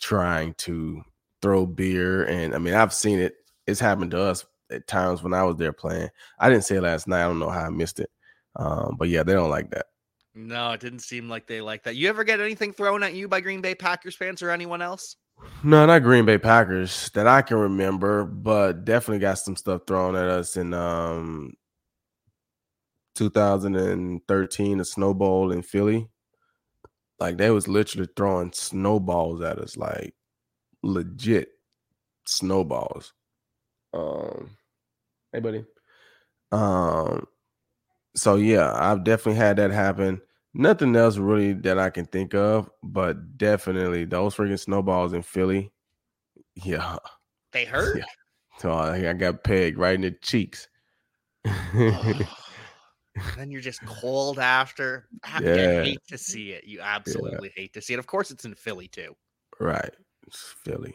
trying 0.00 0.54
to 0.54 1.00
throw 1.42 1.64
beer 1.64 2.24
and 2.24 2.56
I 2.56 2.58
mean 2.58 2.74
I've 2.74 2.92
seen 2.92 3.20
it. 3.20 3.34
It's 3.68 3.78
happened 3.78 4.10
to 4.10 4.20
us 4.20 4.44
at 4.72 4.88
times 4.88 5.22
when 5.22 5.32
I 5.32 5.44
was 5.44 5.54
there 5.58 5.72
playing. 5.72 6.08
I 6.40 6.50
didn't 6.50 6.64
say 6.64 6.80
last 6.80 7.06
night. 7.06 7.20
I 7.20 7.28
don't 7.28 7.38
know 7.38 7.50
how 7.50 7.66
I 7.66 7.70
missed 7.70 8.00
it. 8.00 8.10
Um, 8.56 8.96
but 8.98 9.10
yeah, 9.10 9.22
they 9.22 9.32
don't 9.32 9.48
like 9.48 9.70
that. 9.70 9.86
No, 10.34 10.72
it 10.72 10.80
didn't 10.80 11.00
seem 11.00 11.28
like 11.28 11.46
they 11.46 11.60
like 11.60 11.82
that. 11.82 11.96
You 11.96 12.08
ever 12.08 12.24
get 12.24 12.40
anything 12.40 12.72
thrown 12.72 13.02
at 13.02 13.14
you 13.14 13.28
by 13.28 13.40
Green 13.40 13.60
Bay 13.60 13.74
Packers 13.74 14.16
fans 14.16 14.42
or 14.42 14.50
anyone 14.50 14.80
else? 14.80 15.16
No, 15.62 15.84
not 15.84 16.02
Green 16.02 16.24
Bay 16.24 16.38
Packers 16.38 17.10
that 17.14 17.26
I 17.26 17.42
can 17.42 17.58
remember, 17.58 18.24
but 18.24 18.84
definitely 18.84 19.18
got 19.18 19.38
some 19.38 19.56
stuff 19.56 19.82
thrown 19.86 20.16
at 20.16 20.28
us 20.28 20.56
in 20.56 20.72
um 20.72 21.52
2013, 23.16 24.80
a 24.80 24.84
Snow 24.84 25.12
Bowl 25.12 25.52
in 25.52 25.62
Philly. 25.62 26.08
Like 27.18 27.36
they 27.36 27.50
was 27.50 27.68
literally 27.68 28.08
throwing 28.16 28.52
snowballs 28.52 29.42
at 29.42 29.58
us, 29.58 29.76
like 29.76 30.14
legit 30.82 31.50
snowballs. 32.26 33.12
Um, 33.92 34.56
hey 35.32 35.40
buddy. 35.40 35.64
Um, 36.50 37.26
so 38.14 38.36
yeah, 38.36 38.72
I've 38.74 39.04
definitely 39.04 39.38
had 39.38 39.56
that 39.56 39.70
happen. 39.70 40.20
Nothing 40.54 40.94
else 40.96 41.16
really 41.16 41.54
that 41.54 41.78
I 41.78 41.90
can 41.90 42.04
think 42.06 42.34
of, 42.34 42.70
but 42.82 43.38
definitely 43.38 44.04
those 44.04 44.34
freaking 44.34 44.58
snowballs 44.58 45.14
in 45.14 45.22
Philly. 45.22 45.72
Yeah, 46.54 46.96
they 47.52 47.64
hurt. 47.66 47.98
Yeah. 47.98 48.04
So 48.58 48.72
I 48.72 49.12
got 49.14 49.44
pegged 49.44 49.78
right 49.78 49.94
in 49.94 50.02
the 50.02 50.10
cheeks. 50.10 50.68
then 51.74 52.26
you're 53.50 53.60
just 53.60 53.84
cold 53.86 54.38
after. 54.38 55.06
I 55.24 55.40
yeah. 55.42 55.82
hate 55.82 56.06
to 56.08 56.18
see 56.18 56.50
it. 56.50 56.64
You 56.64 56.80
absolutely 56.80 57.50
yeah. 57.56 57.62
hate 57.62 57.72
to 57.74 57.80
see 57.80 57.94
it. 57.94 57.98
Of 57.98 58.06
course, 58.06 58.30
it's 58.30 58.44
in 58.44 58.54
Philly 58.54 58.88
too. 58.88 59.16
Right, 59.58 59.90
it's 60.26 60.54
Philly. 60.64 60.94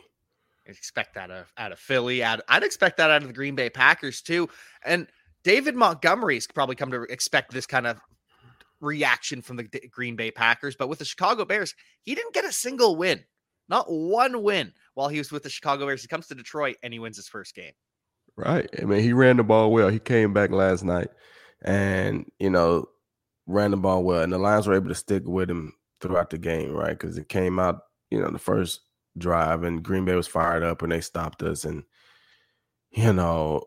I 0.67 0.71
expect 0.71 1.15
that 1.15 1.31
out 1.31 1.39
of, 1.39 1.53
out 1.57 1.71
of 1.71 1.79
Philly. 1.79 2.23
I'd, 2.23 2.41
I'd 2.47 2.63
expect 2.63 2.97
that 2.97 3.09
out 3.09 3.21
of 3.21 3.27
the 3.27 3.33
Green 3.33 3.55
Bay 3.55 3.69
Packers 3.69 4.21
too. 4.21 4.49
And 4.85 5.07
David 5.47 5.75
Montgomery's 5.75 6.45
probably 6.45 6.75
come 6.75 6.91
to 6.91 7.03
expect 7.03 7.53
this 7.53 7.65
kind 7.65 7.87
of 7.87 8.01
reaction 8.81 9.41
from 9.41 9.55
the 9.55 9.63
Green 9.89 10.17
Bay 10.17 10.29
Packers. 10.29 10.75
But 10.75 10.89
with 10.89 10.99
the 10.99 11.05
Chicago 11.05 11.45
Bears, 11.45 11.73
he 12.03 12.15
didn't 12.15 12.33
get 12.33 12.43
a 12.43 12.51
single 12.51 12.97
win, 12.97 13.23
not 13.69 13.85
one 13.89 14.43
win 14.43 14.73
while 14.95 15.07
he 15.07 15.19
was 15.19 15.31
with 15.31 15.43
the 15.43 15.49
Chicago 15.49 15.85
Bears. 15.85 16.01
He 16.01 16.09
comes 16.09 16.27
to 16.27 16.35
Detroit 16.35 16.75
and 16.83 16.91
he 16.91 16.99
wins 16.99 17.15
his 17.15 17.29
first 17.29 17.55
game. 17.55 17.71
Right. 18.35 18.69
I 18.77 18.83
mean, 18.83 19.01
he 19.01 19.13
ran 19.13 19.37
the 19.37 19.43
ball 19.45 19.71
well. 19.71 19.87
He 19.87 19.99
came 19.99 20.33
back 20.33 20.51
last 20.51 20.83
night 20.83 21.07
and, 21.61 22.29
you 22.39 22.49
know, 22.49 22.89
ran 23.45 23.71
the 23.71 23.77
ball 23.77 24.03
well. 24.03 24.23
And 24.23 24.33
the 24.33 24.39
Lions 24.39 24.67
were 24.67 24.75
able 24.75 24.89
to 24.89 24.95
stick 24.95 25.23
with 25.25 25.49
him 25.49 25.71
throughout 26.01 26.29
the 26.29 26.37
game, 26.37 26.73
right? 26.73 26.99
Because 26.99 27.17
it 27.17 27.29
came 27.29 27.57
out, 27.57 27.83
you 28.11 28.19
know, 28.19 28.31
the 28.31 28.37
first 28.37 28.81
drive 29.17 29.63
and 29.63 29.81
Green 29.81 30.03
Bay 30.03 30.15
was 30.15 30.27
fired 30.27 30.63
up 30.63 30.81
and 30.81 30.91
they 30.91 30.99
stopped 30.99 31.41
us. 31.41 31.63
And, 31.63 31.83
you 32.91 33.13
know, 33.13 33.63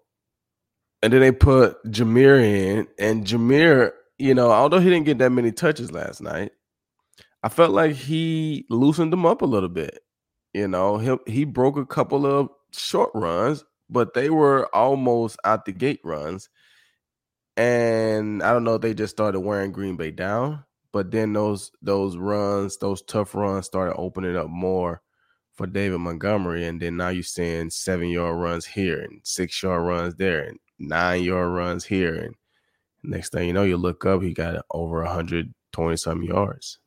and 1.02 1.12
then 1.12 1.20
they 1.20 1.32
put 1.32 1.82
Jahmyr 1.86 2.42
in, 2.42 2.86
and 2.98 3.24
Jahmyr, 3.24 3.92
you 4.18 4.34
know, 4.34 4.50
although 4.50 4.80
he 4.80 4.90
didn't 4.90 5.06
get 5.06 5.18
that 5.18 5.30
many 5.30 5.52
touches 5.52 5.92
last 5.92 6.20
night, 6.20 6.52
I 7.42 7.48
felt 7.48 7.70
like 7.70 7.94
he 7.94 8.66
loosened 8.68 9.12
them 9.12 9.24
up 9.24 9.42
a 9.42 9.46
little 9.46 9.68
bit. 9.68 10.00
You 10.52 10.68
know, 10.68 10.98
he 10.98 11.16
he 11.32 11.44
broke 11.44 11.76
a 11.76 11.86
couple 11.86 12.26
of 12.26 12.48
short 12.72 13.10
runs, 13.14 13.64
but 13.88 14.14
they 14.14 14.30
were 14.30 14.68
almost 14.74 15.38
out 15.44 15.64
the 15.64 15.72
gate 15.72 16.00
runs. 16.04 16.48
And 17.56 18.42
I 18.42 18.52
don't 18.52 18.64
know 18.64 18.74
if 18.74 18.82
they 18.82 18.94
just 18.94 19.14
started 19.14 19.40
wearing 19.40 19.72
Green 19.72 19.96
Bay 19.96 20.10
down, 20.10 20.64
but 20.92 21.10
then 21.10 21.32
those 21.32 21.72
those 21.82 22.16
runs, 22.16 22.78
those 22.78 23.02
tough 23.02 23.34
runs 23.34 23.66
started 23.66 23.94
opening 23.96 24.36
up 24.36 24.48
more 24.48 25.02
for 25.54 25.66
David 25.66 25.98
Montgomery. 25.98 26.66
And 26.66 26.80
then 26.80 26.96
now 26.96 27.08
you're 27.08 27.22
seeing 27.22 27.70
seven 27.70 28.08
yard 28.08 28.38
runs 28.38 28.66
here 28.66 29.00
and 29.00 29.20
six 29.24 29.62
yard 29.62 29.86
runs 29.86 30.14
there 30.16 30.42
and 30.42 30.58
nine 30.80 31.22
yard 31.22 31.52
runs 31.52 31.84
here. 31.84 32.14
And 32.14 32.34
next 33.02 33.32
thing 33.32 33.46
you 33.46 33.52
know, 33.52 33.62
you 33.62 33.76
look 33.76 34.04
up, 34.04 34.22
he 34.22 34.32
got 34.32 34.64
over 34.72 35.02
120 35.02 35.96
some 35.96 36.22
yards. 36.22 36.78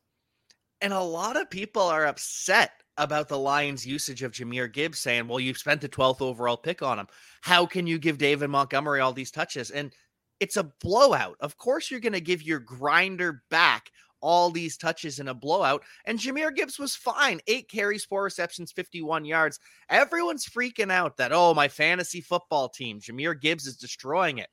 And 0.80 0.92
a 0.92 1.00
lot 1.00 1.40
of 1.40 1.48
people 1.48 1.82
are 1.82 2.06
upset 2.06 2.72
about 2.96 3.28
the 3.28 3.38
Lions' 3.38 3.86
usage 3.86 4.22
of 4.22 4.32
Jahmyr 4.32 4.72
Gibbs, 4.72 4.98
saying, 4.98 5.26
Well, 5.26 5.40
you've 5.40 5.58
spent 5.58 5.80
the 5.80 5.88
12th 5.88 6.20
overall 6.20 6.56
pick 6.56 6.82
on 6.82 6.98
him. 6.98 7.06
How 7.40 7.64
can 7.64 7.86
you 7.86 7.98
give 7.98 8.18
David 8.18 8.50
Montgomery 8.50 9.00
all 9.00 9.12
these 9.12 9.30
touches? 9.30 9.70
And 9.70 9.92
it's 10.40 10.56
a 10.56 10.72
blowout. 10.80 11.36
Of 11.40 11.56
course, 11.56 11.90
you're 11.90 12.00
going 12.00 12.12
to 12.12 12.20
give 12.20 12.42
your 12.42 12.58
grinder 12.58 13.42
back 13.50 13.90
all 14.24 14.50
these 14.50 14.78
touches 14.78 15.20
in 15.20 15.28
a 15.28 15.34
blowout. 15.34 15.84
And 16.06 16.18
Jahmyr 16.18 16.56
Gibbs 16.56 16.78
was 16.78 16.96
fine. 16.96 17.40
Eight 17.46 17.68
carries, 17.68 18.06
four 18.06 18.24
receptions, 18.24 18.72
51 18.72 19.26
yards. 19.26 19.60
Everyone's 19.90 20.46
freaking 20.46 20.90
out 20.90 21.18
that, 21.18 21.30
oh, 21.30 21.52
my 21.52 21.68
fantasy 21.68 22.22
football 22.22 22.70
team, 22.70 23.00
Jahmyr 23.00 23.38
Gibbs 23.38 23.66
is 23.66 23.76
destroying 23.76 24.38
it. 24.38 24.48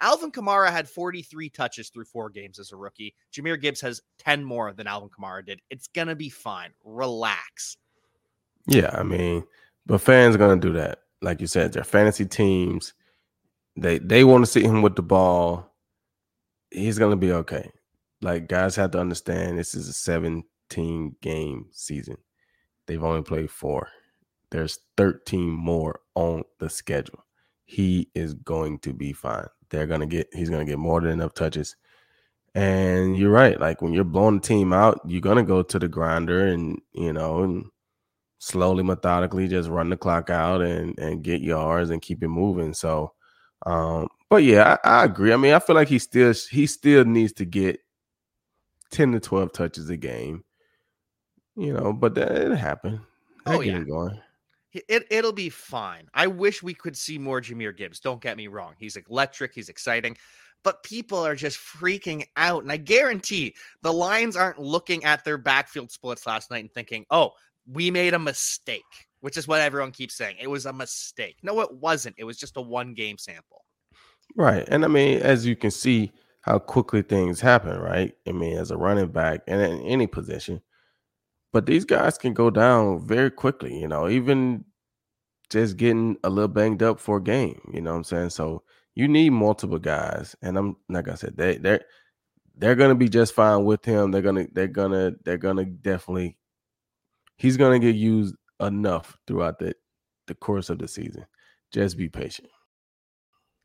Alvin 0.00 0.32
Kamara 0.32 0.70
had 0.70 0.88
43 0.88 1.50
touches 1.50 1.90
through 1.90 2.06
four 2.06 2.30
games 2.30 2.58
as 2.58 2.72
a 2.72 2.76
rookie. 2.76 3.14
Jahmyr 3.30 3.60
Gibbs 3.60 3.82
has 3.82 4.00
10 4.20 4.42
more 4.42 4.72
than 4.72 4.86
Alvin 4.86 5.10
Kamara 5.10 5.44
did. 5.44 5.60
It's 5.68 5.88
going 5.88 6.08
to 6.08 6.16
be 6.16 6.30
fine. 6.30 6.70
Relax. 6.82 7.76
Yeah, 8.66 8.90
I 8.94 9.02
mean, 9.02 9.44
but 9.84 10.00
fans 10.00 10.34
are 10.34 10.38
going 10.38 10.58
to 10.58 10.66
do 10.66 10.72
that. 10.74 11.00
Like 11.20 11.42
you 11.42 11.46
said, 11.46 11.74
their 11.74 11.84
fantasy 11.84 12.24
teams, 12.24 12.94
they 13.76 13.98
they 13.98 14.24
want 14.24 14.46
to 14.46 14.50
see 14.50 14.62
him 14.62 14.80
with 14.80 14.96
the 14.96 15.02
ball. 15.02 15.70
He's 16.70 16.98
going 16.98 17.10
to 17.10 17.16
be 17.16 17.32
okay 17.32 17.70
like 18.22 18.48
guys 18.48 18.76
have 18.76 18.90
to 18.92 19.00
understand 19.00 19.58
this 19.58 19.74
is 19.74 19.88
a 19.88 19.92
17 19.92 21.16
game 21.20 21.66
season. 21.72 22.16
They've 22.86 23.02
only 23.02 23.22
played 23.22 23.50
four. 23.50 23.88
There's 24.50 24.80
13 24.96 25.48
more 25.48 26.00
on 26.14 26.42
the 26.58 26.68
schedule. 26.68 27.24
He 27.64 28.10
is 28.14 28.34
going 28.34 28.80
to 28.80 28.92
be 28.92 29.12
fine. 29.12 29.46
They're 29.70 29.86
gonna 29.86 30.06
get 30.06 30.28
he's 30.32 30.50
gonna 30.50 30.64
get 30.64 30.78
more 30.78 31.00
than 31.00 31.12
enough 31.12 31.34
touches. 31.34 31.76
And 32.54 33.16
you're 33.16 33.30
right. 33.30 33.60
Like 33.60 33.80
when 33.80 33.92
you're 33.92 34.02
blowing 34.02 34.40
the 34.40 34.46
team 34.46 34.72
out, 34.72 35.00
you're 35.06 35.20
gonna 35.20 35.44
go 35.44 35.62
to 35.62 35.78
the 35.78 35.86
grinder 35.86 36.46
and 36.46 36.80
you 36.92 37.12
know 37.12 37.44
and 37.44 37.66
slowly, 38.38 38.82
methodically 38.82 39.46
just 39.46 39.68
run 39.68 39.90
the 39.90 39.96
clock 39.96 40.30
out 40.30 40.62
and 40.62 40.98
and 40.98 41.22
get 41.22 41.42
yards 41.42 41.90
and 41.90 42.02
keep 42.02 42.24
it 42.24 42.28
moving. 42.28 42.74
So 42.74 43.12
um, 43.66 44.08
but 44.28 44.42
yeah, 44.42 44.78
I, 44.84 45.02
I 45.02 45.04
agree. 45.04 45.32
I 45.32 45.36
mean, 45.36 45.52
I 45.52 45.58
feel 45.60 45.76
like 45.76 45.88
he 45.88 45.98
still 45.98 46.34
he 46.50 46.66
still 46.66 47.04
needs 47.04 47.32
to 47.34 47.44
get 47.44 47.80
10 48.90 49.12
to 49.12 49.20
12 49.20 49.52
touches 49.52 49.90
a 49.90 49.96
game. 49.96 50.44
You 51.56 51.74
know, 51.74 51.92
but 51.92 52.14
that 52.14 52.32
it 52.32 52.56
happened. 52.56 53.00
oh, 53.46 53.60
yeah. 53.60 53.80
going. 53.80 54.18
It, 54.72 55.06
it'll 55.10 55.32
be 55.32 55.48
fine. 55.48 56.08
I 56.14 56.28
wish 56.28 56.62
we 56.62 56.74
could 56.74 56.96
see 56.96 57.18
more 57.18 57.40
Jahmyr 57.40 57.76
Gibbs. 57.76 58.00
Don't 58.00 58.22
get 58.22 58.36
me 58.36 58.46
wrong. 58.46 58.74
He's 58.78 58.96
electric. 58.96 59.52
He's 59.52 59.68
exciting. 59.68 60.16
But 60.62 60.82
people 60.84 61.18
are 61.18 61.34
just 61.34 61.58
freaking 61.58 62.24
out. 62.36 62.62
And 62.62 62.70
I 62.70 62.76
guarantee 62.76 63.54
the 63.82 63.92
Lions 63.92 64.36
aren't 64.36 64.60
looking 64.60 65.04
at 65.04 65.24
their 65.24 65.38
backfield 65.38 65.90
splits 65.90 66.26
last 66.26 66.50
night 66.50 66.60
and 66.60 66.72
thinking, 66.72 67.04
oh, 67.10 67.32
we 67.66 67.90
made 67.90 68.14
a 68.14 68.18
mistake, 68.18 68.82
which 69.20 69.36
is 69.36 69.48
what 69.48 69.60
everyone 69.60 69.90
keeps 69.90 70.16
saying. 70.16 70.36
It 70.40 70.48
was 70.48 70.66
a 70.66 70.72
mistake. 70.72 71.36
No, 71.42 71.60
it 71.60 71.72
wasn't. 71.72 72.16
It 72.18 72.24
was 72.24 72.36
just 72.36 72.56
a 72.56 72.60
one 72.60 72.94
game 72.94 73.18
sample. 73.18 73.64
Right. 74.36 74.66
And 74.68 74.84
I 74.84 74.88
mean, 74.88 75.20
as 75.20 75.46
you 75.46 75.56
can 75.56 75.70
see, 75.70 76.12
how 76.42 76.58
quickly 76.58 77.02
things 77.02 77.40
happen, 77.40 77.78
right? 77.78 78.14
I 78.26 78.32
mean, 78.32 78.56
as 78.56 78.70
a 78.70 78.76
running 78.76 79.08
back 79.08 79.42
and 79.46 79.60
in 79.60 79.82
any 79.82 80.06
position. 80.06 80.62
But 81.52 81.66
these 81.66 81.84
guys 81.84 82.16
can 82.16 82.32
go 82.32 82.50
down 82.50 83.06
very 83.06 83.30
quickly, 83.30 83.78
you 83.78 83.88
know, 83.88 84.08
even 84.08 84.64
just 85.50 85.76
getting 85.76 86.16
a 86.22 86.30
little 86.30 86.48
banged 86.48 86.82
up 86.82 87.00
for 87.00 87.16
a 87.16 87.22
game, 87.22 87.60
you 87.72 87.80
know 87.80 87.90
what 87.90 87.98
I'm 87.98 88.04
saying? 88.04 88.30
So 88.30 88.62
you 88.94 89.08
need 89.08 89.30
multiple 89.30 89.78
guys. 89.78 90.36
And 90.42 90.56
I'm 90.56 90.76
like 90.88 91.08
I 91.08 91.14
said, 91.14 91.36
they 91.36 91.56
they 91.56 91.80
they're 92.56 92.76
gonna 92.76 92.94
be 92.94 93.08
just 93.08 93.34
fine 93.34 93.64
with 93.64 93.84
him. 93.84 94.10
They're 94.10 94.22
gonna 94.22 94.46
they're 94.52 94.68
gonna 94.68 95.12
they're 95.24 95.38
gonna 95.38 95.64
definitely 95.64 96.38
he's 97.36 97.56
gonna 97.56 97.78
get 97.80 97.96
used 97.96 98.36
enough 98.60 99.18
throughout 99.26 99.58
the 99.58 99.74
the 100.28 100.34
course 100.34 100.70
of 100.70 100.78
the 100.78 100.86
season. 100.86 101.26
Just 101.72 101.96
be 101.96 102.08
patient. 102.08 102.48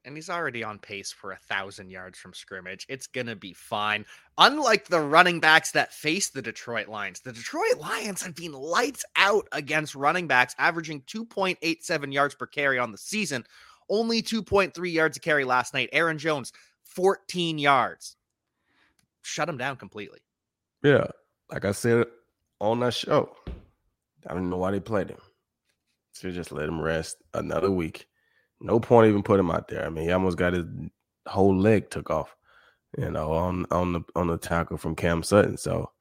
And 0.06 0.16
he's 0.16 0.30
already 0.30 0.64
on 0.64 0.78
pace 0.78 1.12
for 1.12 1.32
a 1.32 1.38
thousand 1.38 1.90
yards 1.90 2.20
from 2.20 2.34
scrimmage. 2.34 2.86
It's 2.88 3.08
gonna 3.08 3.36
be 3.36 3.54
fine. 3.54 4.06
Unlike 4.38 4.88
the 4.88 5.02
running 5.02 5.40
backs 5.40 5.72
that 5.72 5.94
face 5.94 6.30
the 6.30 6.44
Detroit 6.44 6.88
Lions, 6.88 7.22
the 7.22 7.34
Detroit 7.34 7.80
Lions 7.80 8.22
have 8.22 8.36
been 8.36 8.54
lights 8.54 9.04
out 9.16 9.48
against 9.52 9.96
running 9.96 10.28
backs, 10.28 10.56
averaging 10.60 11.02
2.87 11.02 12.14
yards 12.14 12.36
per 12.36 12.46
carry 12.46 12.78
on 12.78 12.92
the 12.92 12.98
season. 12.98 13.46
Only 13.90 14.22
2.3 14.22 14.94
yards 14.94 15.18
a 15.18 15.20
carry 15.20 15.44
last 15.44 15.74
night. 15.74 15.90
Aaron 15.92 16.18
Jones, 16.20 16.54
14 16.84 17.58
yards. 17.58 18.16
Shut 19.24 19.50
him 19.50 19.58
down 19.58 19.76
completely. 19.78 20.20
Yeah. 20.84 21.08
Like 21.52 21.66
I 21.66 21.72
said 21.72 22.06
on 22.62 22.80
that 22.82 22.94
show, 22.94 23.36
I 24.28 24.34
don't 24.34 24.50
know 24.50 24.58
why 24.58 24.72
they 24.72 24.80
played 24.80 25.10
him. 25.10 25.20
So 26.14 26.32
just 26.32 26.52
let 26.52 26.70
him 26.70 26.82
rest 26.82 27.18
another 27.34 27.70
week. 27.70 28.08
No 28.62 28.80
point 28.80 29.10
even 29.10 29.24
put 29.24 29.40
him 29.40 29.52
out 29.52 29.68
there. 29.68 29.86
I 29.86 29.90
mean, 29.90 30.06
he 30.06 30.12
almost 30.12 30.38
got 30.38 30.54
his 30.54 30.66
whole 31.28 31.56
leg 31.56 31.90
took 31.90 32.10
off, 32.10 32.36
you 32.98 33.12
know, 33.12 33.32
on 33.32 33.66
on 33.72 33.94
the 33.94 34.02
on 34.16 34.28
the 34.28 34.38
tackle 34.38 34.78
from 34.78 34.96
Cam 34.96 35.24
Sutton. 35.24 35.58
So 35.58 35.92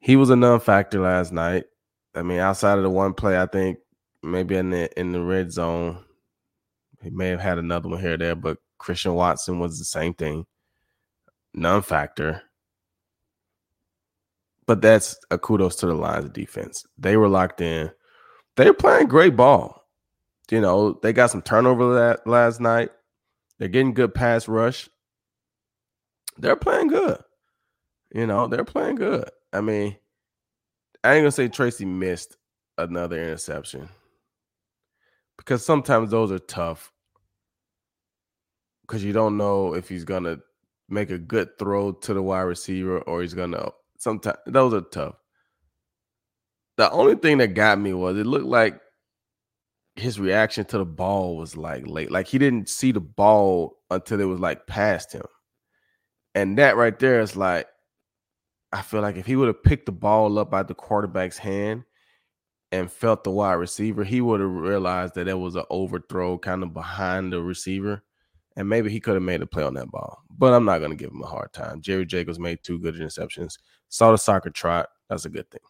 he 0.00 0.16
was 0.16 0.30
a 0.30 0.36
non-factor 0.36 1.00
last 1.00 1.32
night. 1.32 1.64
I 2.14 2.22
mean, 2.22 2.40
outside 2.40 2.76
of 2.76 2.84
the 2.84 2.90
one 2.90 3.14
play, 3.14 3.40
I 3.40 3.46
think 3.46 3.78
maybe 4.22 4.56
in 4.56 4.70
the 4.70 4.98
in 4.98 5.12
the 5.12 5.22
red 5.22 5.52
zone, 5.52 6.04
he 7.02 7.10
may 7.10 7.28
have 7.28 7.40
had 7.40 7.58
another 7.58 7.88
one 7.88 8.00
here 8.00 8.14
or 8.14 8.18
there, 8.18 8.34
but 8.34 8.58
Christian 8.78 9.14
Watson 9.14 9.58
was 9.58 9.78
the 9.78 9.84
same 9.84 10.14
thing, 10.14 10.44
non-factor. 11.54 12.42
But 14.66 14.80
that's 14.80 15.16
a 15.30 15.38
kudos 15.38 15.76
to 15.76 15.86
the 15.86 15.94
Lions 15.94 16.30
defense. 16.30 16.84
They 16.98 17.16
were 17.16 17.28
locked 17.28 17.60
in. 17.60 17.90
They 18.56 18.66
were 18.66 18.74
playing 18.74 19.08
great 19.08 19.36
ball. 19.36 19.81
You 20.52 20.60
know, 20.60 20.98
they 21.02 21.14
got 21.14 21.30
some 21.30 21.40
turnover 21.40 21.94
that 21.94 22.26
last 22.26 22.60
night. 22.60 22.90
They're 23.58 23.68
getting 23.68 23.94
good 23.94 24.14
pass 24.14 24.46
rush. 24.46 24.86
They're 26.36 26.56
playing 26.56 26.88
good. 26.88 27.22
You 28.14 28.26
know, 28.26 28.48
they're 28.48 28.62
playing 28.62 28.96
good. 28.96 29.30
I 29.54 29.62
mean, 29.62 29.96
I 31.02 31.14
ain't 31.14 31.22
gonna 31.22 31.32
say 31.32 31.48
Tracy 31.48 31.86
missed 31.86 32.36
another 32.76 33.16
interception 33.16 33.88
because 35.38 35.64
sometimes 35.64 36.10
those 36.10 36.30
are 36.30 36.38
tough 36.38 36.92
because 38.82 39.02
you 39.02 39.14
don't 39.14 39.38
know 39.38 39.74
if 39.74 39.88
he's 39.88 40.04
gonna 40.04 40.36
make 40.90 41.10
a 41.10 41.18
good 41.18 41.58
throw 41.58 41.92
to 41.92 42.12
the 42.12 42.22
wide 42.22 42.42
receiver 42.42 43.00
or 43.00 43.22
he's 43.22 43.32
gonna 43.32 43.70
sometimes 43.96 44.36
those 44.44 44.74
are 44.74 44.82
tough. 44.82 45.14
The 46.76 46.90
only 46.90 47.14
thing 47.14 47.38
that 47.38 47.54
got 47.54 47.80
me 47.80 47.94
was 47.94 48.18
it 48.18 48.26
looked 48.26 48.44
like 48.44 48.81
his 49.96 50.18
reaction 50.18 50.64
to 50.66 50.78
the 50.78 50.84
ball 50.84 51.36
was 51.36 51.56
like 51.56 51.86
late. 51.86 52.10
Like 52.10 52.26
he 52.26 52.38
didn't 52.38 52.68
see 52.68 52.92
the 52.92 53.00
ball 53.00 53.78
until 53.90 54.20
it 54.20 54.24
was 54.24 54.40
like 54.40 54.66
past 54.66 55.12
him. 55.12 55.26
And 56.34 56.56
that 56.58 56.76
right 56.76 56.98
there 56.98 57.20
is 57.20 57.36
like, 57.36 57.66
I 58.72 58.80
feel 58.80 59.02
like 59.02 59.16
if 59.16 59.26
he 59.26 59.36
would 59.36 59.48
have 59.48 59.62
picked 59.62 59.86
the 59.86 59.92
ball 59.92 60.38
up 60.38 60.54
out 60.54 60.68
the 60.68 60.74
quarterback's 60.74 61.36
hand 61.36 61.84
and 62.70 62.90
felt 62.90 63.22
the 63.22 63.30
wide 63.30 63.54
receiver, 63.54 64.02
he 64.02 64.22
would 64.22 64.40
have 64.40 64.50
realized 64.50 65.14
that 65.16 65.28
it 65.28 65.38
was 65.38 65.56
an 65.56 65.64
overthrow 65.68 66.38
kind 66.38 66.62
of 66.62 66.72
behind 66.72 67.32
the 67.32 67.42
receiver. 67.42 68.02
And 68.56 68.68
maybe 68.68 68.90
he 68.90 69.00
could 69.00 69.14
have 69.14 69.22
made 69.22 69.42
a 69.42 69.46
play 69.46 69.62
on 69.62 69.74
that 69.74 69.90
ball. 69.90 70.22
But 70.30 70.54
I'm 70.54 70.64
not 70.64 70.78
going 70.78 70.90
to 70.90 70.96
give 70.96 71.10
him 71.10 71.22
a 71.22 71.26
hard 71.26 71.52
time. 71.52 71.82
Jerry 71.82 72.06
Jacobs 72.06 72.38
made 72.38 72.60
two 72.62 72.78
good 72.78 72.94
interceptions. 72.94 73.58
Saw 73.88 74.12
the 74.12 74.18
soccer 74.18 74.50
trot. 74.50 74.88
That's 75.08 75.26
a 75.26 75.30
good 75.30 75.50
thing 75.50 75.60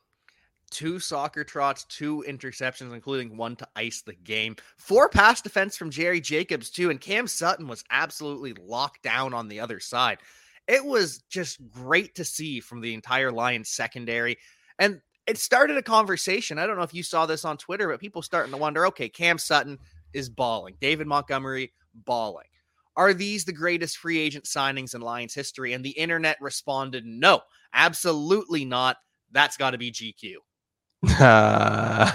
two 0.73 0.99
soccer 0.99 1.45
trots, 1.45 1.85
two 1.85 2.25
interceptions, 2.27 2.93
including 2.93 3.37
one 3.37 3.55
to 3.57 3.69
ice 3.77 4.03
the 4.03 4.15
game. 4.15 4.57
Four 4.79 5.09
pass 5.09 5.41
defense 5.41 5.77
from 5.77 5.91
Jerry 5.91 6.21
Jacobs, 6.21 6.71
too. 6.71 6.91
And 6.91 7.01
Cam 7.01 7.29
Sutton 7.29 7.69
was 7.69 7.85
absolutely 7.91 8.55
locked 8.55 9.03
down 9.03 9.35
on 9.35 9.49
the 9.49 9.61
other 9.61 9.79
side. 9.79 10.19
It 10.67 10.85
was 10.85 11.23
just 11.29 11.61
great 11.71 12.15
to 12.17 12.25
see 12.25 12.59
from 12.59 12.81
the 12.81 12.95
entire 12.95 13.31
Lions 13.31 13.69
secondary. 13.69 14.39
And 14.79 15.01
it 15.27 15.39
started 15.39 15.77
a 15.77 15.83
conversation. 15.83 16.59
I 16.59 16.67
don't 16.67 16.77
know 16.77 16.83
if 16.83 16.95
you 16.95 17.03
saw 17.03 17.27
this 17.27 17.45
on 17.45 17.57
Twitter, 17.57 17.89
but 17.89 18.01
people 18.01 18.23
starting 18.23 18.53
to 18.53 18.59
wonder 18.59 18.87
okay, 18.87 19.09
Cam 19.09 19.39
Sutton 19.39 19.79
is 20.13 20.29
balling, 20.29 20.75
David 20.81 21.07
Montgomery 21.07 21.73
balling. 21.95 22.47
Are 22.97 23.15
these 23.15 23.45
the 23.45 23.53
greatest 23.53 23.99
free 23.99 24.19
agent 24.19 24.45
signings 24.45 24.95
in 24.95 25.01
Lions 25.01 25.35
history? 25.35 25.73
And 25.73 25.85
the 25.85 25.91
internet 25.91 26.37
responded, 26.41 27.07
no, 27.07 27.41
absolutely 27.73 28.65
not. 28.65 28.99
That's 29.31 29.57
got 29.57 29.71
to 29.71 29.79
be 29.79 29.91
GQ. 29.91 30.35
They 31.03 32.13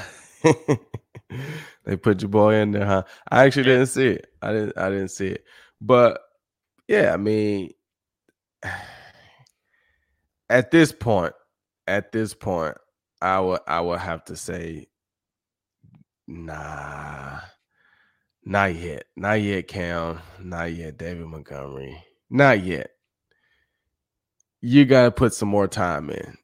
put 2.01 2.21
your 2.21 2.29
boy 2.29 2.55
in 2.55 2.71
there, 2.71 2.85
huh? 2.85 3.03
I 3.29 3.45
actually 3.45 3.63
didn't 3.63 3.87
see 3.87 4.07
it. 4.07 4.27
I 4.41 4.53
didn't. 4.53 4.77
I 4.77 4.89
didn't 4.89 5.09
see 5.09 5.27
it. 5.27 5.43
But 5.81 6.21
yeah, 6.87 7.13
I 7.13 7.17
mean, 7.17 7.71
at 10.49 10.71
this 10.71 10.91
point, 10.93 11.33
at 11.87 12.11
this 12.11 12.33
point, 12.33 12.77
I 13.21 13.39
would 13.39 13.59
I 13.67 13.81
would 13.81 13.99
have 13.99 14.23
to 14.25 14.35
say, 14.37 14.87
nah, 16.27 17.39
not 18.45 18.75
yet, 18.75 19.05
not 19.17 19.41
yet, 19.41 19.67
Cam, 19.67 20.19
not 20.41 20.73
yet, 20.73 20.97
David 20.97 21.27
Montgomery, 21.27 22.01
not 22.29 22.63
yet. 22.63 22.91
You 24.61 24.85
got 24.85 25.03
to 25.03 25.11
put 25.11 25.33
some 25.33 25.49
more 25.49 25.67
time 25.67 26.09
in 26.09 26.37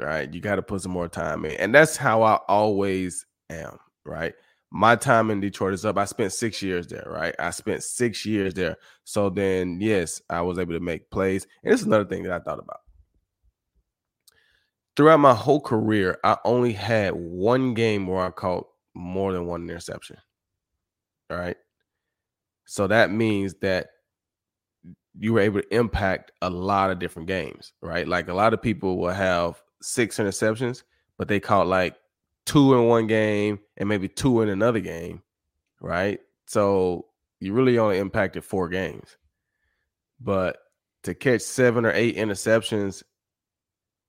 right? 0.00 0.32
You 0.32 0.40
got 0.40 0.56
to 0.56 0.62
put 0.62 0.82
some 0.82 0.92
more 0.92 1.08
time 1.08 1.44
in. 1.44 1.52
And 1.52 1.74
that's 1.74 1.96
how 1.96 2.22
I 2.22 2.36
always 2.48 3.26
am, 3.48 3.78
right? 4.04 4.34
My 4.72 4.96
time 4.96 5.30
in 5.30 5.40
Detroit 5.40 5.74
is 5.74 5.84
up. 5.84 5.98
I 5.98 6.04
spent 6.04 6.32
six 6.32 6.62
years 6.62 6.86
there, 6.86 7.06
right? 7.06 7.34
I 7.38 7.50
spent 7.50 7.82
six 7.82 8.24
years 8.24 8.54
there. 8.54 8.76
So 9.04 9.28
then, 9.28 9.80
yes, 9.80 10.22
I 10.30 10.42
was 10.42 10.58
able 10.58 10.74
to 10.74 10.80
make 10.80 11.10
plays. 11.10 11.46
And 11.64 11.74
is 11.74 11.82
another 11.82 12.04
thing 12.04 12.22
that 12.22 12.32
I 12.32 12.38
thought 12.38 12.60
about. 12.60 12.80
Throughout 14.96 15.18
my 15.18 15.34
whole 15.34 15.60
career, 15.60 16.18
I 16.24 16.36
only 16.44 16.72
had 16.72 17.14
one 17.14 17.74
game 17.74 18.06
where 18.06 18.24
I 18.24 18.30
caught 18.30 18.66
more 18.94 19.32
than 19.32 19.46
one 19.46 19.62
interception. 19.62 20.18
All 21.30 21.38
right. 21.38 21.56
So 22.66 22.86
that 22.86 23.10
means 23.10 23.54
that 23.62 23.88
you 25.18 25.32
were 25.32 25.40
able 25.40 25.60
to 25.60 25.74
impact 25.74 26.32
a 26.42 26.50
lot 26.50 26.90
of 26.90 26.98
different 26.98 27.28
games, 27.28 27.72
right? 27.82 28.06
Like 28.06 28.28
a 28.28 28.34
lot 28.34 28.54
of 28.54 28.62
people 28.62 28.98
will 28.98 29.10
have 29.10 29.60
six 29.82 30.18
interceptions, 30.18 30.82
but 31.18 31.28
they 31.28 31.40
caught 31.40 31.66
like 31.66 31.96
two 32.46 32.74
in 32.74 32.86
one 32.86 33.06
game 33.06 33.60
and 33.76 33.88
maybe 33.88 34.08
two 34.08 34.42
in 34.42 34.48
another 34.48 34.80
game, 34.80 35.22
right? 35.80 36.20
So 36.46 37.06
you 37.40 37.52
really 37.52 37.78
only 37.78 37.98
impacted 37.98 38.44
four 38.44 38.68
games. 38.68 39.16
But 40.20 40.58
to 41.04 41.14
catch 41.14 41.42
seven 41.42 41.86
or 41.86 41.92
eight 41.92 42.16
interceptions 42.16 43.02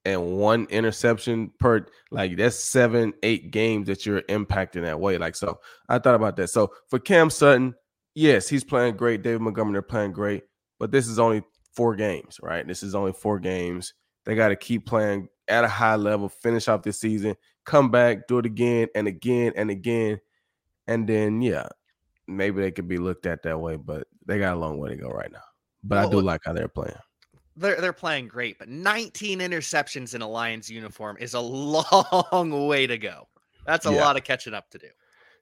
and 0.04 0.38
one 0.38 0.66
interception 0.70 1.52
per 1.60 1.86
like 2.10 2.36
that's 2.36 2.58
seven, 2.58 3.14
eight 3.24 3.52
games 3.52 3.88
that 3.88 4.06
you're 4.06 4.24
impacting 4.24 4.82
that 4.82 5.00
way. 5.00 5.18
Like 5.18 5.36
so 5.36 5.60
I 5.88 6.00
thought 6.00 6.16
about 6.16 6.36
that. 6.38 6.50
So 6.50 6.74
for 6.90 7.00
Cam 7.00 7.30
Sutton, 7.30 7.76
yes, 8.16 8.50
he's 8.50 8.64
playing 8.64 8.98
great. 8.98 9.22
David 9.22 9.42
Montgomery, 9.42 9.74
they're 9.74 9.82
playing 9.82 10.12
great, 10.12 10.44
but 10.80 10.92
this 10.92 11.08
is 11.08 11.20
only 11.20 11.44
four 11.74 11.96
games, 11.96 12.40
right? 12.42 12.68
This 12.68 12.84
is 12.84 12.96
only 12.96 13.14
four 13.14 13.40
games. 13.40 13.94
They 14.26 14.36
got 14.36 14.50
to 14.50 14.56
keep 14.56 14.86
playing 14.86 15.30
at 15.52 15.64
a 15.64 15.68
high 15.68 15.96
level, 15.96 16.30
finish 16.30 16.68
off 16.68 16.84
this 16.84 17.00
season, 17.00 17.36
come 17.66 17.92
back, 17.92 18.28
do 18.28 18.40
it 18.40 18.46
again 18.46 18.88
and 18.96 19.08
again 19.08 19.54
and 19.56 19.70
again. 19.70 20.20
And 20.88 21.08
then, 21.08 21.42
yeah, 21.42 21.68
maybe 22.28 22.62
they 22.62 22.72
could 22.72 22.88
be 22.88 22.98
looked 22.98 23.26
at 23.26 23.44
that 23.44 23.60
way, 23.60 23.76
but 23.76 24.08
they 24.26 24.40
got 24.40 24.56
a 24.56 24.60
long 24.60 24.80
way 24.80 24.90
to 24.90 24.96
go 24.96 25.10
right 25.10 25.32
now. 25.32 25.44
But 25.84 25.98
well, 25.98 26.08
I 26.08 26.12
do 26.12 26.22
like 26.22 26.42
how 26.46 26.54
they're 26.54 26.68
playing. 26.68 26.96
They're 27.58 27.82
they're 27.82 27.94
playing 27.94 28.30
great, 28.30 28.58
but 28.58 28.70
19 28.70 29.40
interceptions 29.40 30.16
in 30.16 30.22
a 30.22 30.28
Lions 30.28 30.70
uniform 30.70 31.18
is 31.20 31.34
a 31.34 31.40
long 32.32 32.68
way 32.68 32.88
to 32.88 32.98
go. 32.98 33.28
That's 33.66 33.86
a 33.86 33.92
yeah. 33.92 34.02
lot 34.02 34.18
of 34.18 34.24
catching 34.24 34.54
up 34.54 34.70
to 34.72 34.78
do. 34.78 34.88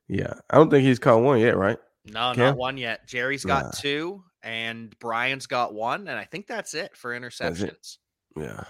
Yeah. 0.08 0.34
I 0.50 0.58
don't 0.58 0.70
think 0.70 0.84
he's 0.84 1.00
caught 1.00 1.22
one 1.22 1.40
yet, 1.40 1.56
right? 1.56 1.78
No, 2.06 2.34
Cam? 2.34 2.38
not 2.38 2.58
one 2.58 2.78
yet. 2.78 3.08
Jerry's 3.08 3.46
got 3.46 3.66
nah. 3.66 3.72
two 3.72 4.24
and 4.42 4.98
Brian's 5.00 5.48
got 5.48 5.74
one, 5.74 6.08
and 6.08 6.18
I 6.18 6.24
think 6.26 6.48
that's 6.48 6.74
it 6.74 6.96
for 6.96 7.18
interceptions. 7.18 7.64
It. 7.64 7.98
Yeah. 8.38 8.64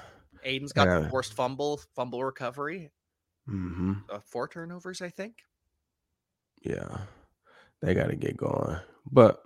Aidan's 0.44 0.74
got 0.74 0.88
yeah. 0.88 1.00
the 1.02 1.10
worst 1.10 1.34
fumble 1.34 1.80
fumble 1.96 2.24
recovery. 2.24 2.92
Mm-hmm. 3.50 3.94
Uh, 4.12 4.20
four 4.20 4.48
turnovers, 4.48 5.02
I 5.02 5.10
think. 5.10 5.36
Yeah, 6.62 7.00
they 7.82 7.94
got 7.94 8.08
to 8.08 8.16
get 8.16 8.38
going. 8.38 8.78
But 9.12 9.42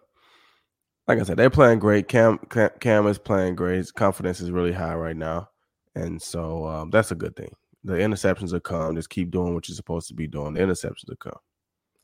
like 1.07 1.19
I 1.19 1.23
said, 1.23 1.37
they're 1.37 1.49
playing 1.49 1.79
great. 1.79 2.07
Cam, 2.07 2.39
Cam, 2.49 2.69
Cam 2.79 3.07
is 3.07 3.17
playing 3.17 3.55
great. 3.55 3.77
His 3.77 3.91
confidence 3.91 4.41
is 4.41 4.51
really 4.51 4.73
high 4.73 4.95
right 4.95 5.15
now, 5.15 5.49
and 5.95 6.21
so 6.21 6.65
um, 6.67 6.89
that's 6.89 7.11
a 7.11 7.15
good 7.15 7.35
thing. 7.35 7.53
The 7.83 7.93
interceptions 7.93 8.53
are 8.53 8.59
come. 8.59 8.95
Just 8.95 9.09
keep 9.09 9.29
doing 9.31 9.53
what 9.53 9.67
you're 9.67 9.75
supposed 9.75 10.07
to 10.07 10.13
be 10.13 10.27
doing. 10.27 10.53
The 10.53 10.61
interceptions 10.61 11.11
are 11.11 11.15
come. 11.17 11.39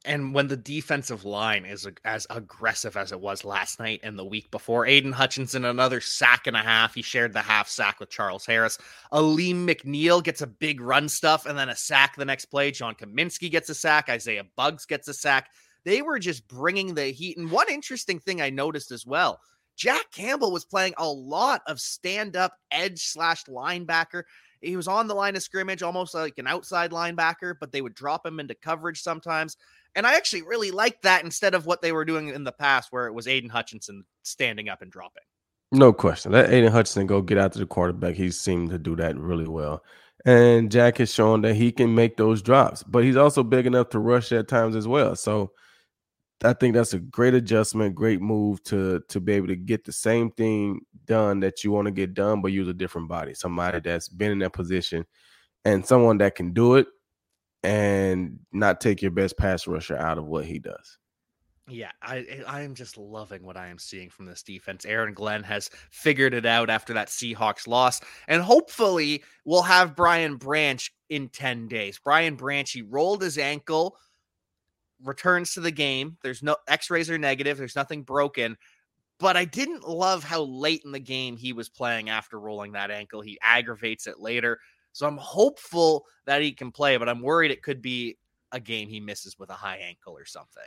And 0.10 0.34
when 0.34 0.48
the 0.48 0.58
defensive 0.58 1.24
line 1.24 1.66
is 1.66 1.88
as 2.04 2.26
aggressive 2.32 2.98
as 2.98 3.12
it 3.12 3.20
was 3.22 3.46
last 3.46 3.80
night 3.80 4.00
and 4.02 4.18
the 4.18 4.26
week 4.26 4.50
before, 4.50 4.88
Aidan 4.88 5.12
Hutchinson, 5.12 5.66
another 5.66 6.02
sack 6.02 6.48
and 6.48 6.56
a 6.56 6.64
half. 6.64 6.96
He 6.96 7.04
shared 7.04 7.32
the 7.32 7.44
half 7.44 7.70
sack 7.70 8.00
with 8.00 8.10
Charles 8.10 8.44
Harris. 8.44 8.80
Alim 9.12 9.68
McNeill 9.68 10.24
gets 10.24 10.42
a 10.42 10.48
big 10.48 10.82
run 10.82 11.10
stuff 11.10 11.46
and 11.46 11.56
then 11.56 11.70
a 11.70 11.76
sack 11.76 12.16
the 12.16 12.26
next 12.26 12.46
play. 12.46 12.72
John 12.72 12.96
Cominsky 12.96 13.52
gets 13.52 13.70
a 13.70 13.76
sack. 13.76 14.10
Isaiah 14.10 14.48
Buggs 14.56 14.88
gets 14.88 15.08
a 15.08 15.14
sack. 15.14 15.52
They 15.86 16.02
were 16.02 16.18
just 16.18 16.48
bringing 16.48 16.96
the 16.96 17.06
heat. 17.06 17.38
And 17.38 17.52
one 17.52 17.70
interesting 17.70 18.20
thing 18.20 18.42
I 18.42 18.50
noticed 18.50 18.90
as 18.90 19.06
well 19.06 19.40
Jack 19.76 20.12
Campbell 20.12 20.52
was 20.52 20.66
playing 20.66 20.96
a 20.98 21.08
lot 21.08 21.62
of 21.68 21.80
stand 21.80 22.36
up 22.36 22.54
edge 22.72 23.04
slash 23.06 23.46
linebacker. 23.46 24.24
He 24.62 24.76
was 24.76 24.90
on 24.90 25.08
the 25.08 25.16
line 25.16 25.36
of 25.38 25.44
scrimmage, 25.44 25.84
almost 25.84 26.14
like 26.14 26.38
an 26.38 26.48
outside 26.48 26.92
linebacker, 26.92 27.54
but 27.60 27.72
they 27.72 27.82
would 27.82 27.94
drop 27.94 28.26
him 28.26 28.40
into 28.40 28.56
coverage 28.56 29.02
sometimes. 29.02 29.56
And 29.96 30.06
I 30.06 30.16
actually 30.16 30.44
really 30.44 30.72
liked 30.72 31.04
that 31.04 31.24
instead 31.24 31.54
of 31.56 31.66
what 31.66 31.82
they 31.82 31.92
were 31.92 32.06
doing 32.06 32.30
in 32.30 32.44
the 32.44 32.52
past, 32.52 32.92
where 32.92 33.08
it 33.08 33.14
was 33.14 33.28
Aidan 33.28 33.50
Hutchinson 33.50 34.06
standing 34.24 34.70
up 34.70 34.82
and 34.82 34.92
dropping. 34.92 35.24
No 35.72 35.94
question. 35.94 36.32
Let 36.32 36.52
Aidan 36.52 36.72
Hutchinson 36.72 37.08
go 37.08 37.22
get 37.22 37.38
out 37.38 37.54
to 37.54 37.60
the 37.60 37.66
quarterback. 37.66 38.16
He 38.16 38.32
seemed 38.32 38.70
to 38.72 38.78
do 38.78 38.96
that 38.96 39.18
really 39.18 39.48
well. 39.48 39.84
And 40.26 40.72
Jack 40.72 40.98
has 40.98 41.14
shown 41.14 41.42
that 41.42 41.56
he 41.56 41.72
can 41.72 41.96
make 41.96 42.18
those 42.18 42.42
drops, 42.42 42.84
but 42.84 43.04
he's 43.04 43.16
also 43.16 43.44
big 43.44 43.66
enough 43.66 43.90
to 43.90 44.00
rush 44.00 44.32
at 44.32 44.48
times 44.48 44.76
as 44.76 44.88
well. 44.88 45.16
So 45.16 45.52
I 46.44 46.54
think 46.54 46.74
that's 46.74 46.94
a 46.94 47.00
great 47.00 47.34
adjustment, 47.34 47.96
great 47.96 48.22
move 48.22 48.64
to 48.66 49.02
to 49.10 49.20
be 49.20 49.34
able 49.34 49.48
to 49.48 49.56
get 49.56 49.86
the 49.86 49.92
same 49.92 50.32
thing 50.32 50.82
done 51.06 51.40
that 51.42 51.64
you 51.64 51.72
want 51.72 51.86
to 51.86 51.92
get 51.92 52.14
done, 52.14 52.42
but 52.42 52.52
use 52.52 52.68
a 52.68 52.74
different 52.74 53.08
body. 53.08 53.34
Somebody 53.34 53.80
that's 53.80 54.10
been 54.10 54.32
in 54.32 54.40
that 54.40 54.54
position 54.54 55.06
and 55.66 55.86
someone 55.86 56.18
that 56.20 56.36
can 56.36 56.54
do 56.54 56.76
it 56.76 56.88
and 57.64 58.40
not 58.52 58.82
take 58.82 59.02
your 59.02 59.12
best 59.12 59.38
pass 59.38 59.68
rusher 59.68 59.98
out 59.98 60.18
of 60.18 60.26
what 60.26 60.46
he 60.46 60.60
does. 60.60 60.98
Yeah, 61.70 61.92
I 62.02 62.42
I 62.48 62.62
am 62.62 62.74
just 62.74 62.98
loving 62.98 63.44
what 63.44 63.58
I 63.58 63.68
am 63.68 63.78
seeing 63.78 64.10
from 64.10 64.26
this 64.26 64.42
defense. 64.42 64.86
Aaron 64.86 65.14
Glenn 65.14 65.44
has 65.44 65.70
figured 65.92 66.34
it 66.34 66.46
out 66.46 66.70
after 66.70 66.94
that 66.96 67.10
Seahawks 67.10 67.68
loss, 67.68 68.02
and 68.28 68.42
hopefully 68.42 69.24
we'll 69.46 69.62
have 69.62 69.96
Brian 69.96 70.38
Branch 70.38 70.92
in 71.10 71.30
10 71.30 71.68
days. 71.68 72.00
Brian 72.04 72.36
Branch, 72.36 72.70
he 72.70 72.82
rolled 72.82 73.22
his 73.22 73.38
ankle, 73.38 73.98
returns 75.04 75.54
to 75.54 75.60
the 75.60 75.72
game. 75.72 76.18
There's 76.24 76.42
no 76.42 76.56
x-rays 76.68 77.10
are 77.10 77.20
negative, 77.20 77.58
there's 77.58 77.76
nothing 77.76 78.02
broken. 78.02 78.58
But 79.20 79.36
I 79.38 79.46
didn't 79.46 79.88
love 79.88 80.24
how 80.24 80.44
late 80.44 80.84
in 80.86 80.92
the 80.92 81.00
game 81.00 81.36
he 81.36 81.54
was 81.54 81.70
playing 81.70 82.10
after 82.10 82.40
rolling 82.40 82.72
that 82.72 82.90
ankle. 82.90 83.22
He 83.22 83.38
aggravates 83.42 84.08
it 84.08 84.20
later. 84.20 84.60
So 85.00 85.08
I'm 85.08 85.16
hopeful 85.16 86.06
that 86.26 86.42
he 86.42 86.52
can 86.52 86.74
play, 86.74 86.98
but 86.98 87.08
I'm 87.08 87.22
worried 87.22 87.52
it 87.52 87.64
could 87.64 87.82
be 87.82 88.18
a 88.52 88.60
game 88.60 88.90
he 88.90 89.00
misses 89.00 89.40
with 89.40 89.50
a 89.50 89.54
high 89.54 89.78
ankle 89.78 90.12
or 90.12 90.26
something. 90.26 90.62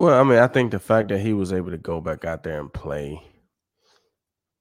Well, 0.00 0.18
I 0.18 0.24
mean, 0.24 0.38
I 0.38 0.46
think 0.46 0.70
the 0.70 0.78
fact 0.78 1.10
that 1.10 1.18
he 1.18 1.34
was 1.34 1.52
able 1.52 1.70
to 1.70 1.76
go 1.76 2.00
back 2.00 2.24
out 2.24 2.44
there 2.44 2.58
and 2.58 2.72
play, 2.72 3.20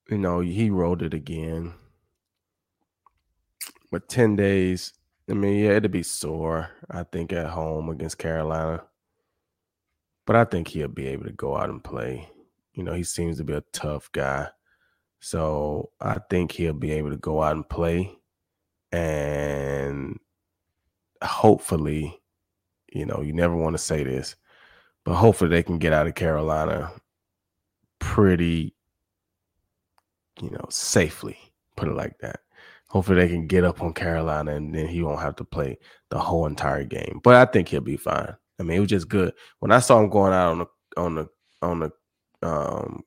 you 0.09 0.17
know, 0.17 0.41
he 0.41 0.69
rolled 0.71 1.03
it 1.03 1.13
again. 1.13 1.73
But 3.93 4.09
10 4.09 4.35
days, 4.35 4.91
I 5.29 5.35
mean, 5.35 5.63
yeah, 5.63 5.77
it'd 5.77 5.89
be 5.89 6.03
sore, 6.03 6.69
I 6.91 7.03
think, 7.03 7.31
at 7.31 7.47
home 7.47 7.87
against 7.87 8.17
Carolina. 8.17 8.83
But 10.25 10.35
I 10.35 10.43
think 10.43 10.67
he'll 10.67 10.89
be 10.89 11.07
able 11.07 11.23
to 11.23 11.31
go 11.31 11.55
out 11.55 11.69
and 11.69 11.81
play. 11.81 12.27
You 12.73 12.83
know, 12.83 12.91
he 12.91 13.03
seems 13.03 13.37
to 13.37 13.45
be 13.45 13.53
a 13.53 13.63
tough 13.71 14.11
guy. 14.11 14.49
So 15.21 15.91
I 16.01 16.17
think 16.29 16.51
he'll 16.51 16.73
be 16.73 16.91
able 16.91 17.11
to 17.11 17.17
go 17.17 17.41
out 17.41 17.55
and 17.55 17.69
play 17.69 18.17
and 18.95 20.17
hopefully, 21.21 22.21
you 22.93 23.05
know, 23.05 23.21
you 23.21 23.33
never 23.33 23.53
want 23.53 23.73
to 23.73 23.77
say 23.77 24.03
this, 24.03 24.37
but 25.03 25.15
hopefully 25.15 25.49
they 25.49 25.63
can 25.63 25.79
get 25.79 25.91
out 25.91 26.07
of 26.07 26.15
Carolina 26.15 26.93
pretty, 27.99 28.73
you 30.41 30.49
know, 30.49 30.65
safely. 30.69 31.37
Put 31.75 31.89
it 31.89 31.95
like 31.95 32.17
that. 32.19 32.39
Hopefully 32.87 33.17
they 33.19 33.27
can 33.27 33.47
get 33.47 33.65
up 33.65 33.81
on 33.81 33.93
Carolina 33.93 34.55
and 34.55 34.73
then 34.73 34.87
he 34.87 35.01
won't 35.01 35.19
have 35.19 35.35
to 35.35 35.43
play 35.43 35.77
the 36.09 36.17
whole 36.17 36.45
entire 36.45 36.85
game. 36.85 37.19
But 37.21 37.35
I 37.35 37.43
think 37.51 37.67
he'll 37.67 37.81
be 37.81 37.97
fine. 37.97 38.33
I 38.59 38.63
mean, 38.63 38.77
it 38.77 38.79
was 38.79 38.89
just 38.89 39.09
good. 39.09 39.33
When 39.59 39.73
I 39.73 39.79
saw 39.79 39.99
him 39.99 40.09
going 40.09 40.31
out 40.31 40.51
on 40.51 40.59
the 40.59 40.67
on 40.95 41.15
the 41.15 41.27
on 41.61 41.79
the 41.79 42.47
um 42.47 43.03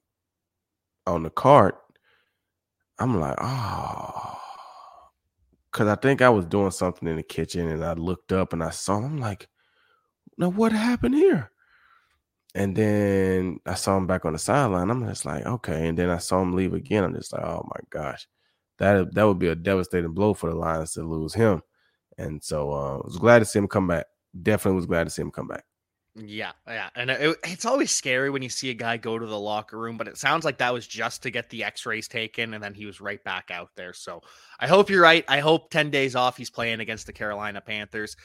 on 1.06 1.22
the 1.22 1.30
cart, 1.30 1.78
I'm 2.98 3.18
like, 3.18 3.38
oh 3.40 4.38
because 5.72 5.88
I 5.88 5.96
think 5.96 6.22
I 6.22 6.30
was 6.30 6.46
doing 6.46 6.70
something 6.70 7.08
in 7.08 7.16
the 7.16 7.22
kitchen 7.22 7.68
and 7.68 7.84
I 7.84 7.92
looked 7.94 8.32
up 8.32 8.52
and 8.52 8.62
I 8.62 8.70
saw 8.70 8.98
him. 8.98 9.04
I'm 9.04 9.18
like, 9.18 9.48
now 10.36 10.48
what 10.48 10.72
happened 10.72 11.14
here? 11.14 11.50
And 12.54 12.74
then 12.74 13.58
I 13.66 13.74
saw 13.74 13.96
him 13.96 14.06
back 14.06 14.24
on 14.24 14.32
the 14.32 14.38
sideline. 14.38 14.90
I'm 14.90 15.06
just 15.06 15.24
like, 15.24 15.44
okay. 15.44 15.88
And 15.88 15.98
then 15.98 16.10
I 16.10 16.18
saw 16.18 16.40
him 16.40 16.54
leave 16.54 16.72
again. 16.72 17.04
I'm 17.04 17.14
just 17.14 17.32
like, 17.32 17.44
oh 17.44 17.68
my 17.68 17.80
gosh, 17.90 18.26
that 18.78 19.14
that 19.14 19.24
would 19.24 19.38
be 19.38 19.48
a 19.48 19.54
devastating 19.54 20.12
blow 20.12 20.34
for 20.34 20.50
the 20.50 20.56
Lions 20.56 20.92
to 20.94 21.02
lose 21.02 21.34
him. 21.34 21.62
And 22.16 22.42
so 22.42 22.72
uh, 22.72 22.94
I 22.96 23.00
was 23.04 23.18
glad 23.18 23.40
to 23.40 23.44
see 23.44 23.58
him 23.58 23.68
come 23.68 23.86
back. 23.86 24.06
Definitely 24.42 24.76
was 24.76 24.86
glad 24.86 25.04
to 25.04 25.10
see 25.10 25.22
him 25.22 25.30
come 25.30 25.46
back. 25.46 25.64
Yeah, 26.20 26.52
yeah, 26.66 26.90
and 26.96 27.10
it, 27.10 27.36
it's 27.44 27.64
always 27.64 27.92
scary 27.92 28.28
when 28.28 28.42
you 28.42 28.48
see 28.48 28.70
a 28.70 28.74
guy 28.74 28.96
go 28.96 29.18
to 29.18 29.26
the 29.26 29.38
locker 29.38 29.78
room, 29.78 29.96
but 29.96 30.08
it 30.08 30.18
sounds 30.18 30.44
like 30.44 30.58
that 30.58 30.72
was 30.72 30.84
just 30.84 31.22
to 31.22 31.30
get 31.30 31.48
the 31.48 31.62
X-rays 31.62 32.08
taken, 32.08 32.54
and 32.54 32.62
then 32.62 32.74
he 32.74 32.86
was 32.86 33.00
right 33.00 33.22
back 33.22 33.52
out 33.52 33.70
there. 33.76 33.92
So 33.92 34.22
I 34.58 34.66
hope 34.66 34.90
you're 34.90 35.02
right. 35.02 35.24
I 35.28 35.38
hope 35.38 35.70
ten 35.70 35.90
days 35.90 36.16
off 36.16 36.36
he's 36.36 36.50
playing 36.50 36.80
against 36.80 37.06
the 37.06 37.12
Carolina 37.12 37.60
Panthers. 37.60 38.16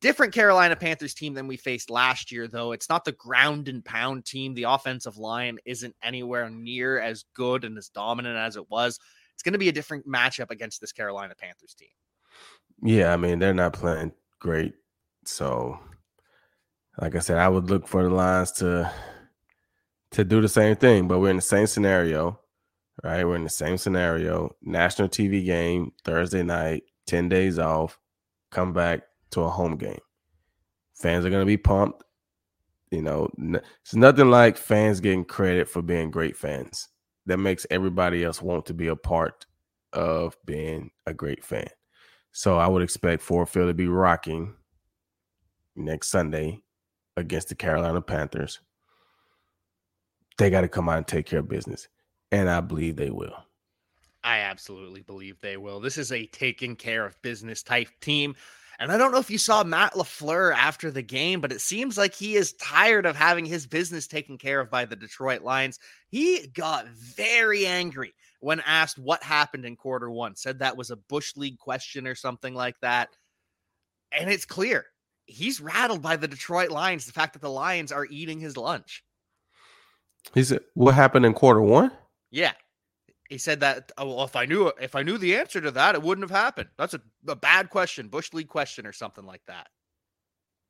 Different 0.00 0.32
Carolina 0.32 0.76
Panthers 0.76 1.14
team 1.14 1.34
than 1.34 1.46
we 1.46 1.56
faced 1.56 1.90
last 1.90 2.32
year, 2.32 2.48
though. 2.48 2.72
It's 2.72 2.88
not 2.88 3.04
the 3.04 3.12
ground 3.12 3.68
and 3.68 3.84
pound 3.84 4.24
team. 4.24 4.54
The 4.54 4.64
offensive 4.64 5.18
line 5.18 5.58
isn't 5.64 5.94
anywhere 6.02 6.48
near 6.48 7.00
as 7.00 7.24
good 7.34 7.64
and 7.64 7.76
as 7.76 7.88
dominant 7.88 8.36
as 8.36 8.56
it 8.56 8.70
was. 8.70 8.98
It's 9.34 9.42
going 9.42 9.52
to 9.52 9.58
be 9.58 9.68
a 9.68 9.72
different 9.72 10.06
matchup 10.08 10.50
against 10.50 10.80
this 10.80 10.92
Carolina 10.92 11.34
Panthers 11.38 11.74
team. 11.74 11.88
Yeah, 12.82 13.12
I 13.12 13.16
mean 13.16 13.38
they're 13.38 13.52
not 13.54 13.74
playing 13.74 14.12
great, 14.38 14.74
so 15.24 15.78
like 16.98 17.14
I 17.14 17.18
said, 17.18 17.38
I 17.38 17.48
would 17.48 17.70
look 17.70 17.86
for 17.86 18.02
the 18.02 18.10
Lions 18.10 18.52
to 18.52 18.90
to 20.12 20.24
do 20.24 20.40
the 20.40 20.48
same 20.48 20.76
thing, 20.76 21.08
but 21.08 21.18
we're 21.18 21.30
in 21.30 21.36
the 21.36 21.42
same 21.42 21.66
scenario, 21.66 22.40
right? 23.02 23.24
We're 23.24 23.36
in 23.36 23.44
the 23.44 23.50
same 23.50 23.76
scenario. 23.76 24.54
National 24.62 25.08
TV 25.08 25.44
game 25.44 25.92
Thursday 26.04 26.42
night, 26.42 26.84
10 27.06 27.28
days 27.28 27.58
off, 27.58 27.98
come 28.50 28.72
back 28.72 29.02
to 29.32 29.42
a 29.42 29.50
home 29.50 29.76
game. 29.76 30.00
Fans 30.94 31.26
are 31.26 31.30
going 31.30 31.42
to 31.42 31.46
be 31.46 31.58
pumped. 31.58 32.02
You 32.90 33.02
know, 33.02 33.28
it's 33.82 33.94
nothing 33.94 34.30
like 34.30 34.56
fans 34.56 35.00
getting 35.00 35.24
credit 35.24 35.68
for 35.68 35.82
being 35.82 36.10
great 36.10 36.36
fans. 36.36 36.88
That 37.26 37.38
makes 37.38 37.66
everybody 37.70 38.24
else 38.24 38.40
want 38.40 38.66
to 38.66 38.74
be 38.74 38.86
a 38.86 38.96
part 38.96 39.44
of 39.92 40.36
being 40.46 40.92
a 41.04 41.12
great 41.12 41.44
fan. 41.44 41.68
So 42.30 42.56
I 42.58 42.68
would 42.68 42.82
expect 42.82 43.22
Ford 43.22 43.48
Field 43.48 43.68
to 43.68 43.74
be 43.74 43.88
rocking 43.88 44.54
next 45.74 46.08
Sunday 46.08 46.62
against 47.16 47.48
the 47.48 47.54
Carolina 47.54 48.00
Panthers. 48.00 48.60
They 50.38 50.50
got 50.50 50.62
to 50.62 50.68
come 50.68 50.88
out 50.88 50.98
and 50.98 51.06
take 51.06 51.26
care 51.26 51.40
of 51.40 51.48
business. 51.48 51.88
And 52.30 52.50
I 52.50 52.60
believe 52.60 52.96
they 52.96 53.10
will. 53.10 53.34
I 54.22 54.38
absolutely 54.38 55.02
believe 55.02 55.40
they 55.40 55.56
will. 55.56 55.80
This 55.80 55.96
is 55.96 56.12
a 56.12 56.26
taking 56.26 56.76
care 56.76 57.06
of 57.06 57.20
business 57.22 57.62
type 57.62 57.88
team. 58.00 58.34
And 58.78 58.92
I 58.92 58.98
don't 58.98 59.12
know 59.12 59.18
if 59.18 59.30
you 59.30 59.38
saw 59.38 59.64
Matt 59.64 59.94
LaFleur 59.94 60.54
after 60.54 60.90
the 60.90 61.00
game, 61.00 61.40
but 61.40 61.52
it 61.52 61.60
seems 61.60 61.96
like 61.96 62.14
he 62.14 62.34
is 62.34 62.52
tired 62.54 63.06
of 63.06 63.16
having 63.16 63.46
his 63.46 63.66
business 63.66 64.06
taken 64.06 64.36
care 64.36 64.60
of 64.60 64.70
by 64.70 64.84
the 64.84 64.96
Detroit 64.96 65.42
Lions. 65.42 65.78
He 66.08 66.48
got 66.48 66.86
very 66.88 67.66
angry 67.66 68.14
when 68.40 68.60
asked 68.60 68.98
what 68.98 69.22
happened 69.22 69.64
in 69.64 69.76
quarter 69.76 70.10
one, 70.10 70.36
said 70.36 70.58
that 70.58 70.76
was 70.76 70.90
a 70.90 70.96
Bush 70.96 71.36
League 71.36 71.58
question 71.58 72.06
or 72.06 72.14
something 72.14 72.54
like 72.54 72.78
that. 72.80 73.08
And 74.12 74.30
it's 74.30 74.44
clear 74.44 74.86
he's 75.26 75.60
rattled 75.60 76.02
by 76.02 76.16
the 76.16 76.28
Detroit 76.28 76.70
Lions, 76.70 77.06
the 77.06 77.12
fact 77.12 77.34
that 77.34 77.42
the 77.42 77.50
Lions 77.50 77.92
are 77.92 78.06
eating 78.06 78.40
his 78.40 78.56
lunch. 78.56 79.04
He 80.34 80.42
said, 80.42 80.60
"What 80.74 80.94
happened 80.94 81.26
in 81.26 81.34
quarter 81.34 81.60
one?" 81.60 81.92
Yeah, 82.30 82.52
he 83.28 83.38
said 83.38 83.60
that. 83.60 83.92
Oh, 83.98 84.06
well, 84.06 84.24
if 84.24 84.36
I 84.36 84.46
knew 84.46 84.72
if 84.80 84.94
I 84.94 85.02
knew 85.02 85.18
the 85.18 85.36
answer 85.36 85.60
to 85.60 85.70
that, 85.72 85.94
it 85.94 86.02
wouldn't 86.02 86.28
have 86.28 86.36
happened. 86.36 86.68
That's 86.78 86.94
a, 86.94 87.00
a 87.28 87.36
bad 87.36 87.70
question, 87.70 88.08
bush 88.08 88.32
league 88.32 88.48
question, 88.48 88.86
or 88.86 88.92
something 88.92 89.24
like 89.24 89.42
that. 89.46 89.68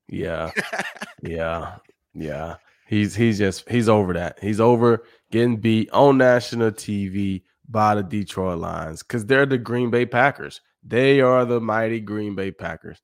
Yeah, 0.08 0.50
yeah, 1.22 1.76
yeah. 2.14 2.56
He's 2.86 3.14
he's 3.14 3.38
just 3.38 3.68
he's 3.68 3.88
over 3.88 4.12
that. 4.14 4.38
He's 4.40 4.60
over 4.60 5.04
getting 5.30 5.56
beat 5.56 5.90
on 5.90 6.18
national 6.18 6.72
TV 6.72 7.42
by 7.68 7.96
the 7.96 8.02
Detroit 8.02 8.58
Lions 8.58 9.02
because 9.02 9.26
they're 9.26 9.46
the 9.46 9.58
Green 9.58 9.90
Bay 9.90 10.06
Packers. 10.06 10.60
They 10.84 11.20
are 11.20 11.44
the 11.44 11.60
mighty 11.60 12.00
Green 12.00 12.34
Bay 12.36 12.52
Packers. 12.52 13.02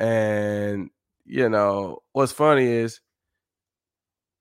And 0.00 0.90
you 1.26 1.48
know 1.48 2.02
what's 2.12 2.32
funny 2.32 2.66
is 2.66 3.00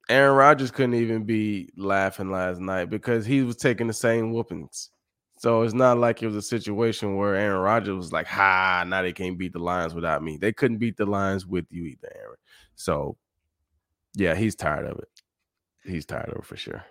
Aaron 0.08 0.36
Rodgers 0.36 0.72
couldn't 0.72 0.96
even 0.96 1.26
be 1.26 1.70
laughing 1.78 2.32
last 2.32 2.60
night 2.60 2.90
because 2.90 3.26
he 3.26 3.44
was 3.44 3.58
taking 3.58 3.86
the 3.88 3.94
same 3.94 4.34
whoopings. 4.34 4.90
So 5.38 5.62
it's 5.62 5.74
not 5.74 5.98
like 5.98 6.24
it 6.24 6.28
was 6.28 6.36
a 6.36 6.42
situation 6.42 7.16
where 7.16 7.36
Aaron 7.36 7.62
Rodgers 7.62 7.96
was 7.96 8.12
like, 8.12 8.28
"Ha, 8.28 8.86
now 8.88 9.02
they 9.02 9.14
can't 9.14 9.38
beat 9.38 9.54
the 9.54 9.60
Lions 9.60 9.94
without 9.94 10.24
me." 10.24 10.38
They 10.38 10.52
couldn't 10.52 10.80
beat 10.80 10.98
the 10.98 11.06
Lions 11.06 11.46
with 11.46 11.66
you 11.70 11.84
either, 11.86 12.12
Aaron. 12.16 12.38
So, 12.76 13.18
yeah, 14.16 14.36
he's 14.36 14.56
tired 14.56 14.86
of 14.86 14.98
it. 14.98 15.10
He's 15.84 16.06
tired 16.06 16.30
of 16.30 16.40
it 16.40 16.46
for 16.46 16.58
sure. 16.58 16.86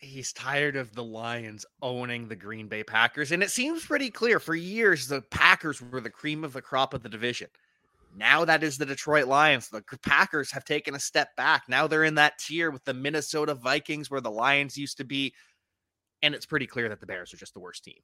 He's 0.00 0.32
tired 0.32 0.76
of 0.76 0.94
the 0.94 1.04
Lions 1.04 1.64
owning 1.80 2.28
the 2.28 2.36
Green 2.36 2.68
Bay 2.68 2.82
Packers. 2.82 3.32
And 3.32 3.42
it 3.42 3.50
seems 3.50 3.84
pretty 3.84 4.10
clear 4.10 4.40
for 4.40 4.54
years 4.54 5.06
the 5.06 5.22
Packers 5.22 5.80
were 5.80 6.00
the 6.00 6.10
cream 6.10 6.44
of 6.44 6.52
the 6.52 6.62
crop 6.62 6.92
of 6.92 7.02
the 7.02 7.08
division. 7.08 7.48
Now 8.14 8.44
that 8.44 8.62
is 8.62 8.78
the 8.78 8.86
Detroit 8.86 9.26
Lions. 9.26 9.68
The 9.68 9.82
Packers 10.02 10.50
have 10.52 10.64
taken 10.64 10.94
a 10.94 11.00
step 11.00 11.34
back. 11.36 11.64
Now 11.68 11.86
they're 11.86 12.04
in 12.04 12.16
that 12.16 12.38
tier 12.38 12.70
with 12.70 12.84
the 12.84 12.94
Minnesota 12.94 13.54
Vikings 13.54 14.10
where 14.10 14.20
the 14.20 14.30
Lions 14.30 14.76
used 14.76 14.98
to 14.98 15.04
be. 15.04 15.34
And 16.22 16.34
it's 16.34 16.46
pretty 16.46 16.66
clear 16.66 16.88
that 16.88 17.00
the 17.00 17.06
Bears 17.06 17.32
are 17.32 17.38
just 17.38 17.54
the 17.54 17.60
worst 17.60 17.84
team. 17.84 17.98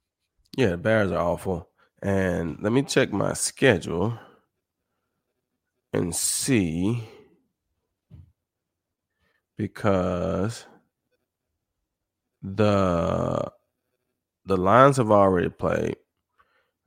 Yeah, 0.57 0.71
the 0.71 0.77
Bears 0.77 1.11
are 1.11 1.19
awful. 1.19 1.69
And 2.01 2.57
let 2.61 2.71
me 2.71 2.81
check 2.81 3.11
my 3.11 3.33
schedule 3.33 4.17
and 5.93 6.15
see 6.15 7.07
because 9.57 10.65
the 12.41 13.51
the 14.45 14.57
Lions 14.57 14.97
have 14.97 15.11
already 15.11 15.49
played. 15.49 15.97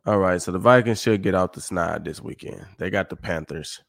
All 0.05 0.19
right, 0.19 0.43
so 0.43 0.51
the 0.51 0.59
Vikings 0.59 1.01
should 1.01 1.23
get 1.23 1.37
out 1.37 1.53
the 1.53 1.61
snide 1.61 2.05
this 2.05 2.21
weekend. 2.21 2.67
They 2.79 2.91
got 2.91 3.09
the 3.09 3.15
Panthers. 3.15 3.81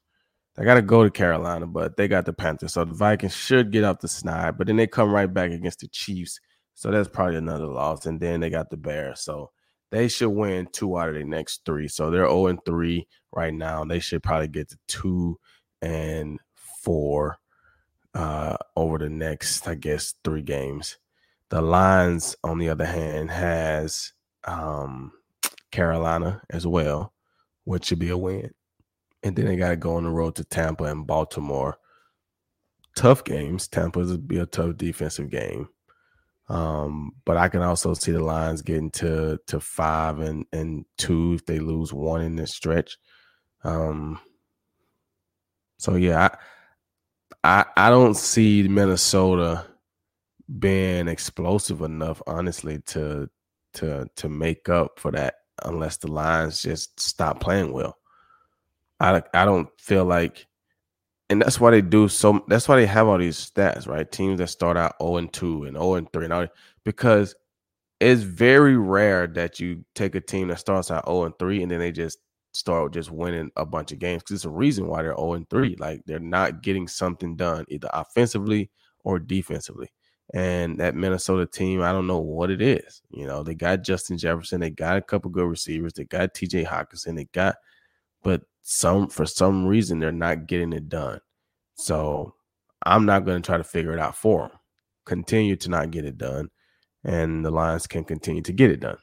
They 0.56 0.64
got 0.64 0.76
to 0.76 0.84
go 0.84 1.04
to 1.04 1.10
Carolina, 1.10 1.66
but 1.66 1.98
they 1.98 2.08
got 2.08 2.26
the 2.26 2.34
Panthers. 2.34 2.74
So 2.74 2.86
the 2.86 2.94
Vikings 2.94 3.36
should 3.36 3.72
get 3.72 3.84
out 3.84 4.00
the 4.00 4.08
snide, 4.08 4.56
but 4.58 4.68
then 4.68 4.76
they 4.76 4.86
come 4.86 5.12
right 5.12 5.32
back 5.32 5.50
against 5.52 5.80
the 5.80 5.88
Chiefs. 5.88 6.40
So 6.76 6.92
that's 6.92 7.10
probably 7.10 7.38
another 7.38 7.66
loss. 7.66 8.06
And 8.06 8.20
then 8.20 8.42
they 8.42 8.52
got 8.52 8.70
the 8.70 8.78
Bears. 8.78 9.22
So 9.22 9.50
they 9.90 10.08
should 10.08 10.30
win 10.30 10.68
two 10.72 11.00
out 11.00 11.10
of 11.10 11.16
their 11.16 11.26
next 11.26 11.66
three. 11.66 11.88
So 11.88 12.12
they're 12.12 12.28
0 12.28 12.48
and 12.48 12.60
3 12.64 13.08
right 13.32 13.54
now. 13.54 13.84
They 13.84 14.00
should 14.00 14.22
probably 14.22 14.50
get 14.50 14.70
to 14.70 14.78
two 14.88 15.40
and 15.82 16.40
four 16.56 17.38
uh, 18.14 18.58
over 18.76 19.00
the 19.00 19.10
next, 19.10 19.68
I 19.68 19.74
guess, 19.74 20.14
three 20.24 20.44
games. 20.44 21.00
The 21.50 21.62
Lions, 21.62 22.36
on 22.44 22.60
the 22.60 22.70
other 22.70 22.86
hand, 22.86 23.32
has 23.32 24.14
um, 24.44 25.12
Carolina 25.74 26.42
as 26.52 26.68
well, 26.68 27.14
which 27.66 27.86
should 27.86 28.00
be 28.00 28.10
a 28.10 28.18
win. 28.18 28.52
And 29.24 29.36
then 29.36 29.46
they 29.46 29.56
got 29.56 29.70
to 29.70 29.76
go 29.76 29.96
on 29.96 30.04
the 30.04 30.12
road 30.12 30.36
to 30.36 30.44
Tampa 30.44 30.84
and 30.84 31.08
Baltimore. 31.08 31.78
Tough 32.96 33.24
games. 33.24 33.68
Tampa's 33.68 34.16
be 34.18 34.38
a 34.38 34.46
tough 34.46 34.78
defensive 34.78 35.32
game. 35.32 35.68
Um, 36.48 37.14
but 37.26 37.38
I 37.38 37.50
can 37.50 37.62
also 37.62 37.96
see 37.96 38.12
the 38.12 38.22
Lions 38.22 38.62
getting 38.62 38.92
to 38.92 39.40
to 39.48 39.60
five 39.60 40.20
and 40.20 40.46
and 40.52 40.86
two 40.98 41.34
if 41.34 41.46
they 41.46 41.60
lose 41.60 41.92
one 41.92 42.22
in 42.22 42.36
this 42.36 42.54
stretch. 42.54 42.98
Um, 43.64 44.20
so 45.80 45.96
yeah, 45.96 46.30
I, 47.44 47.62
I 47.62 47.88
I 47.88 47.90
don't 47.90 48.16
see 48.16 48.68
Minnesota 48.68 49.66
being 50.60 51.08
explosive 51.08 51.82
enough, 51.82 52.22
honestly, 52.28 52.80
to 52.88 53.30
to 53.76 54.06
to 54.18 54.30
make 54.30 54.70
up 54.70 55.00
for 55.00 55.12
that 55.12 55.36
unless 55.66 55.98
the 55.98 56.12
Lions 56.12 56.62
just 56.62 57.00
stop 57.00 57.40
playing 57.40 57.72
well. 57.74 57.98
I 59.00 59.22
I 59.34 59.46
don't 59.46 59.70
feel 59.80 60.06
like 60.06 60.48
and 61.30 61.42
that's 61.42 61.60
why 61.60 61.72
they 61.72 61.82
do 61.82 62.08
so 62.08 62.44
that's 62.48 62.68
why 62.68 62.76
they 62.76 62.86
have 62.86 63.08
all 63.08 63.18
these 63.18 63.52
stats, 63.52 63.88
right? 63.88 64.10
Teams 64.12 64.40
that 64.40 64.48
start 64.48 64.78
out 64.78 64.96
0 65.02 65.18
and 65.18 65.34
2 65.34 65.66
and 65.66 65.76
0 65.76 65.96
and 65.96 66.12
3 66.14 66.26
and 66.26 66.34
all 66.34 66.48
because 66.86 67.36
it's 68.00 68.22
very 68.22 68.78
rare 68.78 69.28
that 69.28 69.60
you 69.60 69.84
take 69.96 70.16
a 70.16 70.22
team 70.22 70.50
that 70.50 70.60
starts 70.60 70.92
out 70.92 71.06
0 71.08 71.26
and 71.26 71.40
3 71.40 71.64
and 71.64 71.72
then 71.72 71.80
they 71.80 71.92
just 71.92 72.20
start 72.54 72.94
just 72.94 73.10
winning 73.12 73.50
a 73.58 73.66
bunch 73.66 73.92
of 73.92 74.00
games 74.00 74.22
because 74.22 74.36
it's 74.36 74.46
a 74.46 74.50
reason 74.50 74.88
why 74.88 75.02
they're 75.02 75.16
0 75.16 75.34
and 75.34 75.50
3. 75.50 75.76
Like 75.80 76.02
they're 76.06 76.20
not 76.20 76.62
getting 76.62 76.88
something 76.88 77.36
done 77.36 77.66
either 77.70 77.90
offensively 77.94 78.70
or 79.04 79.20
defensively. 79.20 79.90
And 80.34 80.80
that 80.80 80.96
Minnesota 80.96 81.46
team, 81.46 81.82
I 81.84 81.92
don't 81.92 82.08
know 82.08 82.20
what 82.20 82.50
it 82.50 82.62
is. 82.62 83.04
You 83.12 83.28
know, 83.28 83.44
they 83.44 83.54
got 83.54 83.84
Justin 83.84 84.18
Jefferson, 84.18 84.60
they 84.60 84.72
got 84.72 84.98
a 84.98 85.02
couple 85.02 85.30
good 85.30 85.46
receivers, 85.46 85.94
they 85.94 86.06
got 86.06 86.34
TJ 86.34 86.66
Hockenson, 86.66 87.16
they 87.16 87.26
got, 87.26 87.56
but 88.24 88.42
some 88.64 89.10
for 89.10 89.26
some 89.26 89.68
reason 89.68 90.00
they're 90.00 90.12
not 90.12 90.48
getting 90.48 90.74
it 90.74 90.90
done. 90.90 91.20
So 91.76 92.34
I'm 92.84 93.06
not 93.06 93.26
going 93.26 93.42
to 93.42 93.46
try 93.46 93.58
to 93.58 93.64
figure 93.64 93.94
it 93.94 94.00
out 94.00 94.16
for 94.16 94.48
them. 94.48 94.58
Continue 95.06 95.56
to 95.58 95.70
not 95.70 95.92
get 95.92 96.06
it 96.06 96.18
done, 96.18 96.50
and 97.04 97.46
the 97.46 97.52
Lions 97.52 97.86
can 97.86 98.04
continue 98.04 98.42
to 98.42 98.54
get 98.54 98.72
it 98.72 98.80
done. 98.80 98.98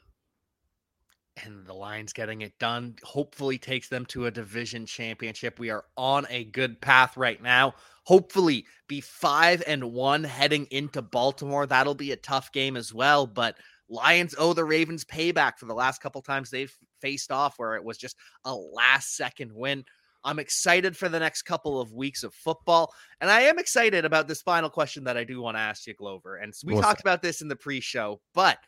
And 1.37 1.65
the 1.65 1.73
Lions 1.73 2.11
getting 2.13 2.41
it 2.41 2.59
done 2.59 2.95
hopefully 3.03 3.57
takes 3.57 3.87
them 3.87 4.05
to 4.07 4.25
a 4.25 4.31
division 4.31 4.85
championship. 4.85 5.59
We 5.59 5.69
are 5.69 5.85
on 5.95 6.27
a 6.29 6.43
good 6.43 6.81
path 6.81 7.15
right 7.15 7.41
now. 7.41 7.73
Hopefully, 8.03 8.65
be 8.87 8.99
five 8.99 9.63
and 9.65 9.93
one 9.93 10.23
heading 10.23 10.67
into 10.71 11.01
Baltimore. 11.01 11.65
That'll 11.65 11.95
be 11.95 12.11
a 12.11 12.17
tough 12.17 12.51
game 12.51 12.75
as 12.75 12.93
well, 12.93 13.25
but 13.25 13.55
Lions 13.87 14.35
owe 14.37 14.53
the 14.53 14.65
Ravens 14.65 15.05
payback 15.05 15.57
for 15.57 15.65
the 15.65 15.73
last 15.73 16.01
couple 16.01 16.21
times 16.21 16.49
they've 16.49 16.75
faced 17.01 17.31
off 17.31 17.57
where 17.57 17.75
it 17.75 17.83
was 17.83 17.97
just 17.97 18.17
a 18.45 18.53
last 18.53 19.15
second 19.15 19.51
win. 19.53 19.83
I'm 20.23 20.39
excited 20.39 20.95
for 20.95 21.09
the 21.09 21.19
next 21.19 21.43
couple 21.43 21.81
of 21.81 21.93
weeks 21.93 22.23
of 22.23 22.33
football. 22.33 22.93
And 23.19 23.29
I 23.29 23.41
am 23.41 23.59
excited 23.59 24.05
about 24.05 24.27
this 24.27 24.41
final 24.41 24.69
question 24.69 25.03
that 25.05 25.17
I 25.17 25.23
do 25.23 25.41
want 25.41 25.57
to 25.57 25.61
ask 25.61 25.87
you, 25.87 25.93
Glover. 25.93 26.37
And 26.37 26.53
we 26.63 26.73
What's 26.73 26.85
talked 26.85 27.03
that? 27.03 27.09
about 27.09 27.21
this 27.21 27.41
in 27.41 27.47
the 27.47 27.55
pre 27.55 27.79
show, 27.79 28.21
but 28.33 28.59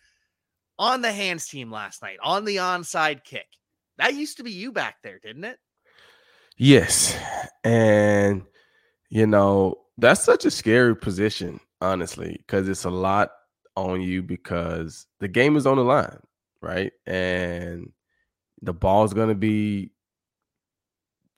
on 0.79 1.01
the 1.01 1.11
hands 1.11 1.47
team 1.47 1.71
last 1.71 2.01
night, 2.01 2.17
on 2.23 2.45
the 2.45 2.57
onside 2.57 3.23
kick, 3.23 3.47
that 3.97 4.15
used 4.15 4.37
to 4.37 4.43
be 4.43 4.51
you 4.51 4.71
back 4.71 4.97
there, 5.03 5.19
didn't 5.19 5.43
it? 5.43 5.57
Yes. 6.57 7.17
And, 7.63 8.43
you 9.09 9.27
know, 9.27 9.79
that's 9.97 10.23
such 10.23 10.45
a 10.45 10.51
scary 10.51 10.95
position, 10.95 11.59
honestly, 11.81 12.37
because 12.39 12.67
it's 12.67 12.85
a 12.85 12.89
lot 12.89 13.31
on 13.75 14.01
you 14.01 14.21
because 14.21 15.07
the 15.19 15.27
game 15.27 15.55
is 15.55 15.65
on 15.65 15.77
the 15.77 15.83
line, 15.83 16.19
right? 16.61 16.91
And 17.05 17.91
the 18.61 18.73
ball's 18.73 19.13
going 19.13 19.29
to 19.29 19.35
be 19.35 19.91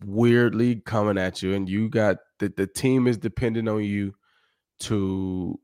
weirdly 0.03 0.75
coming 0.75 1.17
at 1.17 1.41
you, 1.41 1.53
and 1.53 1.69
you 1.69 1.89
got 1.89 2.17
the, 2.39 2.53
the 2.55 2.67
team 2.67 3.07
is 3.07 3.17
dependent 3.17 3.67
on 3.69 3.83
you 3.83 4.13
to 4.79 5.59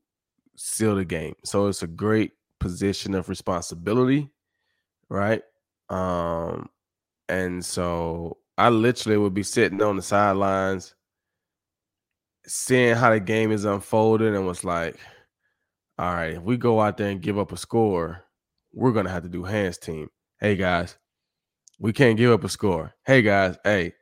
seal 0.56 0.96
the 0.96 1.04
game. 1.04 1.34
So 1.44 1.66
it's 1.66 1.82
a 1.82 1.86
great 1.86 2.32
position 2.62 3.14
of 3.14 3.28
responsibility, 3.28 4.30
right? 5.08 5.42
Um, 5.90 6.68
and 7.28 7.64
so 7.64 8.38
I 8.56 8.68
literally 8.68 9.18
would 9.18 9.34
be 9.34 9.42
sitting 9.42 9.82
on 9.82 9.96
the 9.96 10.02
sidelines, 10.02 10.94
seeing 12.46 12.94
how 12.94 13.10
the 13.10 13.20
game 13.20 13.50
is 13.50 13.64
unfolding, 13.64 14.34
and 14.34 14.46
was 14.46 14.64
like, 14.64 14.96
all 15.98 16.14
right, 16.14 16.34
if 16.34 16.42
we 16.42 16.56
go 16.56 16.80
out 16.80 16.96
there 16.96 17.10
and 17.10 17.20
give 17.20 17.38
up 17.38 17.52
a 17.52 17.56
score, 17.56 18.24
we're 18.72 18.92
gonna 18.92 19.10
have 19.10 19.24
to 19.24 19.28
do 19.28 19.42
hands 19.42 19.78
team. 19.78 20.08
Hey 20.40 20.56
guys, 20.56 20.96
we 21.78 21.92
can't 21.92 22.16
give 22.16 22.30
up 22.30 22.44
a 22.44 22.48
score. 22.48 22.94
Hey 23.04 23.22
guys, 23.22 23.56
hey, 23.64 23.92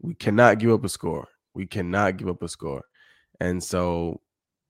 we 0.00 0.14
cannot 0.14 0.58
give 0.58 0.70
up 0.70 0.84
a 0.84 0.88
score. 0.88 1.28
We 1.54 1.66
cannot 1.66 2.16
give 2.16 2.28
up 2.28 2.42
a 2.42 2.48
score. 2.48 2.84
And 3.40 3.62
so, 3.62 4.20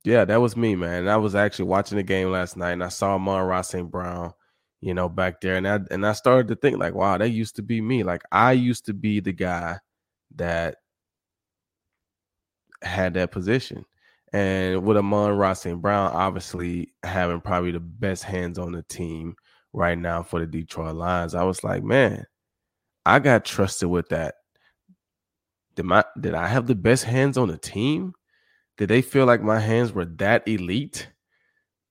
yeah, 0.04 0.24
that 0.24 0.40
was 0.40 0.56
me, 0.56 0.76
man. 0.76 1.00
And 1.00 1.10
I 1.10 1.16
was 1.16 1.34
actually 1.34 1.66
watching 1.66 1.96
the 1.96 2.02
game 2.02 2.30
last 2.30 2.56
night 2.56 2.72
and 2.72 2.84
I 2.84 2.88
saw 2.88 3.14
Amon-Ra 3.14 3.62
St. 3.62 3.90
Brown, 3.90 4.32
you 4.80 4.94
know, 4.94 5.08
back 5.08 5.40
there. 5.40 5.56
And 5.56 5.66
I 5.66 5.80
and 5.90 6.06
I 6.06 6.12
started 6.12 6.48
to 6.48 6.56
think, 6.56 6.78
like, 6.78 6.94
wow, 6.94 7.18
that 7.18 7.30
used 7.30 7.56
to 7.56 7.62
be 7.62 7.80
me. 7.80 8.02
Like 8.02 8.22
I 8.32 8.52
used 8.52 8.86
to 8.86 8.94
be 8.94 9.20
the 9.20 9.32
guy 9.32 9.78
that 10.36 10.76
had 12.82 13.14
that 13.14 13.32
position. 13.32 13.84
And 14.32 14.84
with 14.84 14.96
Amon-Ra 14.96 15.52
St. 15.54 15.80
Brown, 15.80 16.12
obviously 16.12 16.92
having 17.04 17.40
probably 17.40 17.70
the 17.72 17.80
best 17.80 18.24
hands 18.24 18.58
on 18.58 18.72
the 18.72 18.82
team 18.82 19.36
right 19.72 19.98
now 19.98 20.22
for 20.22 20.40
the 20.40 20.46
Detroit 20.46 20.96
Lions, 20.96 21.34
I 21.34 21.44
was 21.44 21.62
like, 21.64 21.84
man, 21.84 22.26
I 23.06 23.20
got 23.20 23.44
trusted 23.44 23.88
with 23.88 24.08
that 24.10 24.34
did 25.74 25.84
my 25.84 26.04
did 26.18 26.34
I 26.34 26.46
have 26.48 26.66
the 26.66 26.74
best 26.74 27.04
hands 27.04 27.36
on 27.36 27.48
the 27.48 27.58
team? 27.58 28.14
Did 28.76 28.88
they 28.88 29.02
feel 29.02 29.26
like 29.26 29.42
my 29.42 29.60
hands 29.60 29.92
were 29.92 30.04
that 30.04 30.46
elite 30.48 31.08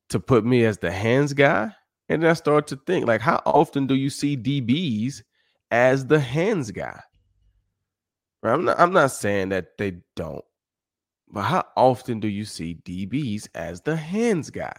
to 0.09 0.19
put 0.19 0.45
me 0.45 0.65
as 0.65 0.77
the 0.77 0.91
hands 0.91 1.33
guy? 1.33 1.71
And 2.09 2.21
then 2.21 2.29
I 2.29 2.33
started 2.33 2.67
to 2.75 2.83
think, 2.85 3.07
like, 3.07 3.21
how 3.21 3.41
often 3.45 3.87
do 3.87 3.95
you 3.95 4.09
see 4.09 4.35
DBs 4.35 5.23
as 5.71 6.05
the 6.05 6.19
hands 6.19 6.71
guy? 6.71 6.99
I'm 8.43 8.65
not, 8.65 8.79
I'm 8.79 8.91
not 8.91 9.11
saying 9.11 9.49
that 9.49 9.77
they 9.77 9.93
don't, 10.15 10.43
but 11.29 11.43
how 11.43 11.65
often 11.77 12.19
do 12.19 12.27
you 12.27 12.43
see 12.43 12.75
DBs 12.83 13.47
as 13.55 13.79
the 13.81 13.95
hands 13.95 14.49
guy? 14.49 14.75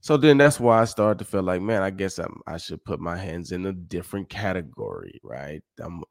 So 0.00 0.16
then 0.16 0.38
that's 0.38 0.58
why 0.58 0.80
I 0.80 0.84
started 0.84 1.18
to 1.18 1.24
feel 1.24 1.42
like, 1.42 1.60
man, 1.60 1.82
I 1.82 1.90
guess 1.90 2.18
I'm, 2.18 2.40
I 2.46 2.56
should 2.56 2.84
put 2.84 3.00
my 3.00 3.16
hands 3.16 3.52
in 3.52 3.66
a 3.66 3.72
different 3.72 4.28
category, 4.28 5.20
right? 5.22 5.62
I'm 5.80 6.02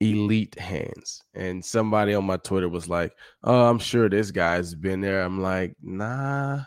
elite 0.00 0.58
hands. 0.58 1.22
And 1.34 1.64
somebody 1.64 2.14
on 2.14 2.24
my 2.24 2.36
Twitter 2.38 2.68
was 2.68 2.88
like, 2.88 3.12
"Oh, 3.42 3.64
I'm 3.68 3.78
sure 3.78 4.08
this 4.08 4.30
guy's 4.30 4.74
been 4.74 5.00
there." 5.00 5.22
I'm 5.22 5.40
like, 5.40 5.76
"Nah, 5.82 6.62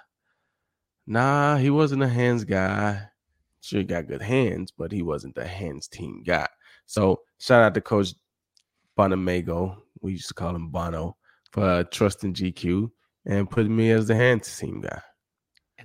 nah, 1.06 1.58
he 1.58 1.70
wasn't 1.70 2.04
a 2.04 2.08
hands 2.08 2.44
guy. 2.44 3.02
Sure, 3.62 3.80
he 3.80 3.86
got 3.86 4.08
good 4.08 4.22
hands, 4.22 4.72
but 4.72 4.92
he 4.92 5.02
wasn't 5.02 5.36
the 5.36 5.46
hands 5.46 5.88
team 5.88 6.24
guy." 6.26 6.48
So 6.86 7.22
shout 7.40 7.63
out 7.63 7.74
to 7.76 7.82
Coach 7.82 8.13
Bonamego, 8.98 9.78
we 10.02 10.13
used 10.13 10.30
to 10.30 10.34
call 10.34 10.56
him 10.56 10.70
Bono, 10.70 11.18
for 11.52 11.63
uh, 11.63 11.84
trusting 11.92 12.34
GQ 12.34 12.90
and 13.26 13.50
putting 13.50 13.76
me 13.76 13.92
as 13.92 14.08
the 14.08 14.16
hands 14.16 14.58
team 14.58 14.82
guy. 14.82 15.02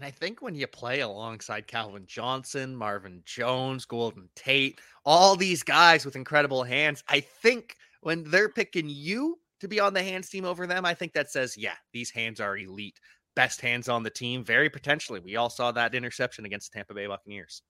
And 0.02 0.08
I 0.08 0.10
think 0.10 0.42
when 0.42 0.56
you 0.56 0.66
play 0.66 0.98
alongside 0.98 1.68
Calvin 1.68 2.02
Johnson, 2.06 2.74
Marvin 2.74 3.22
Jones, 3.24 3.84
Golden 3.84 4.28
Tate, 4.34 4.80
all 5.04 5.36
these 5.36 5.62
guys 5.62 6.04
with 6.04 6.16
incredible 6.16 6.64
hands, 6.64 7.04
I 7.06 7.20
think 7.20 7.76
when 8.00 8.24
they're 8.24 8.48
picking 8.48 8.88
you 8.88 9.38
to 9.60 9.68
be 9.68 9.78
on 9.78 9.94
the 9.94 10.02
hands 10.02 10.28
team 10.28 10.44
over 10.44 10.66
them, 10.66 10.84
I 10.84 10.92
think 10.92 11.12
that 11.12 11.30
says, 11.30 11.56
yeah, 11.56 11.74
these 11.92 12.10
hands 12.10 12.40
are 12.40 12.58
elite. 12.58 12.98
Best 13.36 13.60
hands 13.60 13.88
on 13.88 14.02
the 14.02 14.10
team, 14.10 14.42
very 14.42 14.68
potentially. 14.68 15.20
We 15.20 15.36
all 15.36 15.48
saw 15.48 15.70
that 15.70 15.94
interception 15.94 16.46
against 16.46 16.72
the 16.72 16.78
Tampa 16.78 16.94
Bay 16.94 17.06
Buccaneers. 17.06 17.62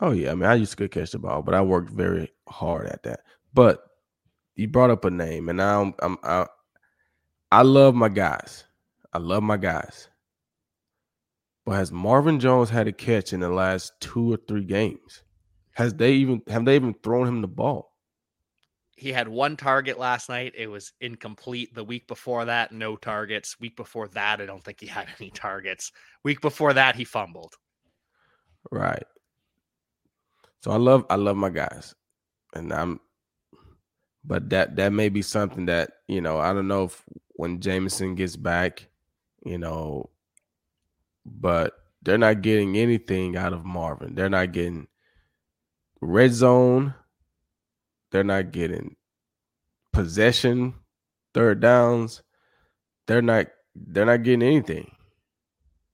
Oh 0.00 0.12
yeah, 0.12 0.32
I 0.32 0.36
mean 0.36 0.48
I 0.48 0.54
used 0.54 0.78
to 0.78 0.88
catch 0.88 1.10
the 1.10 1.18
ball, 1.18 1.42
but 1.42 1.54
I 1.54 1.60
worked 1.60 1.90
very 1.90 2.32
hard 2.48 2.86
at 2.86 3.02
that. 3.02 3.20
But 3.52 3.84
you 4.56 4.68
brought 4.68 4.88
up 4.88 5.04
a 5.04 5.10
name, 5.10 5.50
and 5.50 5.60
I'm, 5.60 5.92
I'm 5.98 6.16
I, 6.22 6.46
I 7.52 7.60
love 7.60 7.94
my 7.94 8.08
guys. 8.08 8.64
I 9.12 9.18
love 9.18 9.42
my 9.42 9.58
guys. 9.58 10.08
But 11.64 11.76
has 11.76 11.90
Marvin 11.90 12.40
Jones 12.40 12.68
had 12.70 12.88
a 12.88 12.92
catch 12.92 13.32
in 13.32 13.40
the 13.40 13.48
last 13.48 13.92
two 14.00 14.32
or 14.32 14.36
three 14.36 14.64
games? 14.64 15.22
Has 15.72 15.94
they 15.94 16.12
even 16.14 16.42
have 16.48 16.64
they 16.64 16.76
even 16.76 16.94
thrown 17.02 17.26
him 17.26 17.40
the 17.40 17.48
ball? 17.48 17.92
He 18.96 19.12
had 19.12 19.26
one 19.26 19.56
target 19.56 19.98
last 19.98 20.28
night. 20.28 20.52
It 20.56 20.68
was 20.68 20.92
incomplete. 21.00 21.74
The 21.74 21.82
week 21.82 22.06
before 22.06 22.44
that, 22.44 22.70
no 22.70 22.96
targets. 22.96 23.58
Week 23.58 23.76
before 23.76 24.06
that, 24.08 24.40
I 24.40 24.46
don't 24.46 24.62
think 24.62 24.80
he 24.80 24.86
had 24.86 25.08
any 25.20 25.30
targets. 25.30 25.90
Week 26.22 26.40
before 26.40 26.72
that, 26.74 26.94
he 26.94 27.04
fumbled. 27.04 27.54
Right. 28.70 29.04
So 30.60 30.70
I 30.70 30.76
love 30.76 31.04
I 31.10 31.16
love 31.16 31.36
my 31.36 31.50
guys. 31.50 31.94
And 32.54 32.72
I'm 32.72 33.00
but 34.24 34.48
that 34.50 34.76
that 34.76 34.92
may 34.92 35.08
be 35.08 35.22
something 35.22 35.66
that, 35.66 35.90
you 36.08 36.20
know, 36.20 36.38
I 36.38 36.52
don't 36.52 36.68
know 36.68 36.84
if 36.84 37.02
when 37.30 37.60
Jameson 37.60 38.14
gets 38.14 38.36
back, 38.36 38.88
you 39.44 39.58
know, 39.58 40.08
but 41.24 41.74
they're 42.02 42.18
not 42.18 42.42
getting 42.42 42.76
anything 42.76 43.36
out 43.36 43.52
of 43.52 43.64
Marvin. 43.64 44.14
They're 44.14 44.28
not 44.28 44.52
getting 44.52 44.88
red 46.00 46.32
zone. 46.32 46.94
They're 48.10 48.24
not 48.24 48.52
getting 48.52 48.96
possession, 49.92 50.74
third 51.32 51.60
downs. 51.60 52.22
They're 53.06 53.22
not 53.22 53.46
they're 53.74 54.06
not 54.06 54.22
getting 54.22 54.42
anything. 54.42 54.90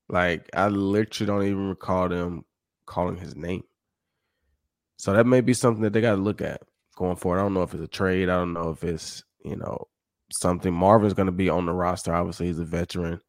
Like 0.08 0.50
I 0.54 0.68
literally 0.68 1.26
don't 1.26 1.46
even 1.46 1.68
recall 1.68 2.08
them 2.08 2.44
calling 2.86 3.16
his 3.16 3.36
name. 3.36 3.62
So 4.98 5.14
that 5.14 5.26
may 5.26 5.40
be 5.40 5.54
something 5.54 5.82
that 5.82 5.94
they 5.94 6.02
got 6.02 6.16
to 6.16 6.20
look 6.20 6.42
at 6.42 6.60
going 6.96 7.16
forward. 7.16 7.38
I 7.38 7.42
don't 7.42 7.54
know 7.54 7.62
if 7.62 7.72
it's 7.72 7.82
a 7.82 7.88
trade. 7.88 8.28
I 8.28 8.36
don't 8.36 8.52
know 8.52 8.68
if 8.68 8.84
it's, 8.84 9.24
you 9.42 9.56
know, 9.56 9.88
something. 10.30 10.74
Marvin's 10.74 11.14
going 11.14 11.26
to 11.26 11.32
be 11.32 11.48
on 11.48 11.64
the 11.64 11.72
roster. 11.72 12.12
Obviously, 12.12 12.48
he's 12.48 12.58
a 12.58 12.64
veteran. 12.64 13.20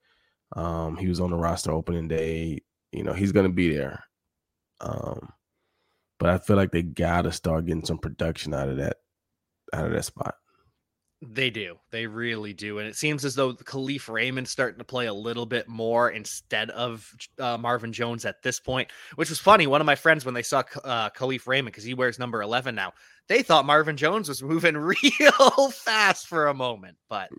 Um, 0.53 0.97
he 0.97 1.07
was 1.07 1.19
on 1.19 1.31
the 1.31 1.37
roster 1.37 1.71
opening 1.71 2.07
day. 2.07 2.59
You 2.91 3.03
know, 3.03 3.13
he's 3.13 3.31
going 3.31 3.45
to 3.45 3.53
be 3.53 3.73
there. 3.73 4.03
Um, 4.81 5.31
but 6.19 6.29
I 6.29 6.37
feel 6.37 6.55
like 6.55 6.71
they 6.71 6.83
got 6.83 7.23
to 7.23 7.31
start 7.31 7.65
getting 7.65 7.85
some 7.85 7.97
production 7.97 8.53
out 8.53 8.69
of 8.69 8.77
that 8.77 8.97
out 9.73 9.85
of 9.85 9.91
that 9.91 10.05
spot. 10.05 10.35
They 11.23 11.51
do. 11.51 11.77
They 11.91 12.07
really 12.07 12.51
do. 12.51 12.79
And 12.79 12.87
it 12.87 12.95
seems 12.95 13.23
as 13.23 13.35
though 13.35 13.53
Kalif 13.53 14.09
Raymond's 14.09 14.49
starting 14.49 14.79
to 14.79 14.83
play 14.83 15.05
a 15.05 15.13
little 15.13 15.45
bit 15.45 15.67
more 15.67 16.09
instead 16.09 16.71
of 16.71 17.07
uh, 17.37 17.57
Marvin 17.59 17.93
Jones 17.93 18.25
at 18.25 18.41
this 18.41 18.59
point, 18.59 18.91
which 19.15 19.29
was 19.29 19.39
funny. 19.39 19.67
One 19.67 19.81
of 19.81 19.85
my 19.85 19.93
friends, 19.93 20.25
when 20.25 20.33
they 20.33 20.41
saw 20.41 20.63
uh, 20.83 21.11
Kalif 21.11 21.45
Raymond, 21.45 21.73
because 21.73 21.83
he 21.83 21.93
wears 21.93 22.17
number 22.17 22.41
11 22.41 22.73
now, 22.73 22.93
they 23.27 23.43
thought 23.43 23.65
Marvin 23.65 23.97
Jones 23.97 24.29
was 24.29 24.41
moving 24.43 24.75
real 24.75 25.71
fast 25.71 26.25
for 26.25 26.47
a 26.47 26.55
moment. 26.55 26.97
But 27.07 27.29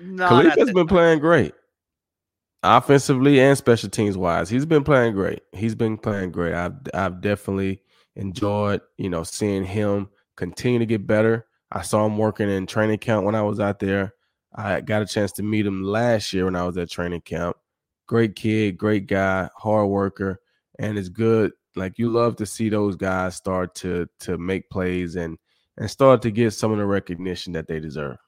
no 0.00 0.28
Kalif 0.28 0.56
has 0.56 0.72
been 0.72 0.86
playing 0.86 1.18
great 1.18 1.54
offensively 2.62 3.40
and 3.40 3.56
special 3.56 3.88
teams 3.88 4.16
wise. 4.16 4.48
He's 4.48 4.66
been 4.66 4.84
playing 4.84 5.14
great. 5.14 5.42
He's 5.52 5.74
been 5.74 5.98
playing 5.98 6.32
great. 6.32 6.54
I've, 6.54 6.74
I've 6.94 7.20
definitely 7.20 7.82
enjoyed, 8.16 8.80
you 8.96 9.10
know, 9.10 9.22
seeing 9.22 9.64
him 9.64 10.08
continue 10.36 10.78
to 10.78 10.86
get 10.86 11.06
better 11.06 11.46
I 11.74 11.82
saw 11.82 12.04
him 12.04 12.18
working 12.18 12.50
in 12.50 12.66
training 12.66 12.98
camp 12.98 13.24
when 13.24 13.34
I 13.34 13.42
was 13.42 13.58
out 13.58 13.78
there. 13.78 14.14
I 14.54 14.82
got 14.82 15.00
a 15.00 15.06
chance 15.06 15.32
to 15.32 15.42
meet 15.42 15.64
him 15.64 15.82
last 15.82 16.32
year 16.32 16.44
when 16.44 16.56
I 16.56 16.64
was 16.64 16.76
at 16.76 16.90
training 16.90 17.22
camp. 17.22 17.56
Great 18.06 18.36
kid, 18.36 18.76
great 18.76 19.06
guy, 19.06 19.48
hard 19.56 19.88
worker, 19.88 20.40
and 20.78 20.98
it's 20.98 21.08
good. 21.08 21.52
Like 21.74 21.98
you 21.98 22.10
love 22.10 22.36
to 22.36 22.46
see 22.46 22.68
those 22.68 22.96
guys 22.96 23.36
start 23.36 23.74
to 23.76 24.06
to 24.20 24.36
make 24.36 24.68
plays 24.68 25.16
and 25.16 25.38
and 25.78 25.90
start 25.90 26.20
to 26.22 26.30
get 26.30 26.50
some 26.50 26.70
of 26.70 26.76
the 26.76 26.84
recognition 26.84 27.54
that 27.54 27.66
they 27.66 27.80
deserve. 27.80 28.18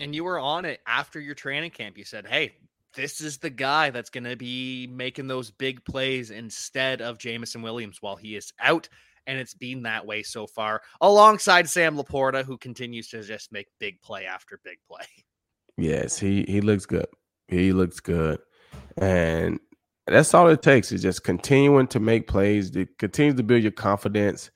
And 0.00 0.14
you 0.14 0.24
were 0.24 0.38
on 0.38 0.64
it 0.64 0.80
after 0.86 1.20
your 1.20 1.34
training 1.34 1.72
camp. 1.72 1.98
You 1.98 2.04
said, 2.04 2.26
"Hey, 2.26 2.54
this 2.96 3.20
is 3.20 3.38
the 3.38 3.50
guy 3.50 3.90
that's 3.90 4.10
going 4.10 4.24
to 4.24 4.36
be 4.36 4.88
making 4.90 5.28
those 5.28 5.50
big 5.50 5.84
plays 5.84 6.30
instead 6.30 7.00
of 7.00 7.18
Jameson 7.18 7.62
Williams 7.62 7.98
while 8.00 8.16
he 8.16 8.34
is 8.34 8.52
out 8.60 8.88
and 9.26 9.38
it's 9.38 9.54
been 9.54 9.82
that 9.82 10.06
way 10.06 10.22
so 10.22 10.46
far, 10.46 10.82
alongside 11.00 11.68
Sam 11.68 11.96
LaPorta, 11.96 12.44
who 12.44 12.56
continues 12.56 13.08
to 13.08 13.22
just 13.22 13.52
make 13.52 13.68
big 13.78 14.00
play 14.00 14.26
after 14.26 14.60
big 14.62 14.78
play. 14.88 15.06
Yes, 15.76 16.18
he 16.18 16.44
he 16.48 16.60
looks 16.60 16.86
good. 16.86 17.06
He 17.48 17.72
looks 17.72 18.00
good, 18.00 18.38
and 18.96 19.60
that's 20.06 20.32
all 20.32 20.48
it 20.48 20.62
takes 20.62 20.92
is 20.92 21.02
just 21.02 21.24
continuing 21.24 21.86
to 21.88 22.00
make 22.00 22.28
plays. 22.28 22.74
It 22.74 22.96
continues 22.98 23.34
to 23.36 23.42
build 23.42 23.62
your 23.62 23.72
confidence. 23.72 24.50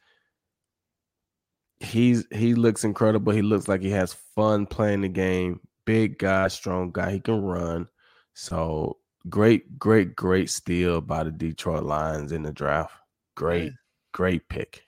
He's 1.80 2.24
he 2.30 2.54
looks 2.54 2.84
incredible. 2.84 3.32
He 3.32 3.42
looks 3.42 3.68
like 3.68 3.82
he 3.82 3.90
has 3.90 4.14
fun 4.34 4.66
playing 4.66 5.02
the 5.02 5.08
game. 5.08 5.60
Big 5.84 6.18
guy, 6.18 6.48
strong 6.48 6.90
guy. 6.92 7.12
He 7.12 7.20
can 7.20 7.42
run. 7.42 7.88
So 8.34 8.98
great, 9.28 9.78
great, 9.78 10.16
great 10.16 10.50
steal 10.50 11.00
by 11.00 11.24
the 11.24 11.30
Detroit 11.30 11.82
Lions 11.82 12.32
in 12.32 12.42
the 12.42 12.52
draft. 12.52 12.94
Great, 13.34 13.72
Great 14.12 14.48
pick. 14.48 14.86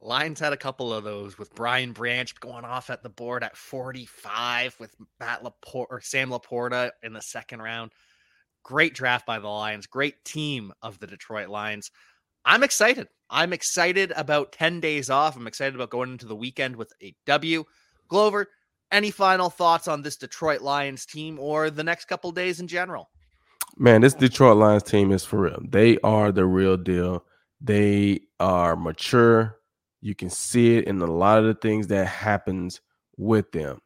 Lions 0.00 0.38
had 0.38 0.52
a 0.52 0.58
couple 0.58 0.92
of 0.92 1.04
those 1.04 1.38
with 1.38 1.54
Brian 1.54 1.92
Branch 1.92 2.38
going 2.40 2.64
off 2.64 2.90
at 2.90 3.02
the 3.02 3.08
board 3.08 3.42
at 3.42 3.56
45 3.56 4.76
with 4.78 4.94
Matt 5.18 5.42
LaPorta 5.42 5.86
or 5.88 6.00
Sam 6.02 6.30
LaPorta 6.30 6.90
in 7.02 7.14
the 7.14 7.22
second 7.22 7.62
round. 7.62 7.92
Great 8.62 8.94
draft 8.94 9.24
by 9.24 9.38
the 9.38 9.48
Lions. 9.48 9.86
Great 9.86 10.22
team 10.24 10.72
of 10.82 10.98
the 10.98 11.06
Detroit 11.06 11.48
Lions. 11.48 11.90
I'm 12.44 12.62
excited. 12.62 13.08
I'm 13.30 13.54
excited 13.54 14.12
about 14.14 14.52
10 14.52 14.80
days 14.80 15.08
off. 15.08 15.36
I'm 15.36 15.46
excited 15.46 15.74
about 15.74 15.90
going 15.90 16.12
into 16.12 16.26
the 16.26 16.36
weekend 16.36 16.76
with 16.76 16.92
a 17.02 17.14
W. 17.24 17.64
Glover, 18.08 18.48
any 18.94 19.10
final 19.10 19.50
thoughts 19.50 19.88
on 19.88 20.02
this 20.02 20.16
Detroit 20.16 20.62
Lions 20.62 21.04
team 21.04 21.38
or 21.40 21.68
the 21.68 21.84
next 21.84 22.06
couple 22.06 22.30
days 22.30 22.60
in 22.60 22.68
general? 22.68 23.10
Man, 23.76 24.02
this 24.02 24.14
Detroit 24.14 24.56
Lions 24.56 24.84
team 24.84 25.10
is 25.10 25.24
for 25.24 25.40
real. 25.40 25.60
They 25.68 25.98
are 25.98 26.30
the 26.30 26.46
real 26.46 26.76
deal. 26.76 27.24
They 27.60 28.20
are 28.38 28.76
mature. 28.76 29.58
You 30.00 30.14
can 30.14 30.30
see 30.30 30.76
it 30.76 30.84
in 30.84 31.02
a 31.02 31.06
lot 31.06 31.38
of 31.40 31.46
the 31.46 31.54
things 31.54 31.88
that 31.88 32.06
happens 32.06 32.80
with 33.16 33.50
them. 33.50 33.80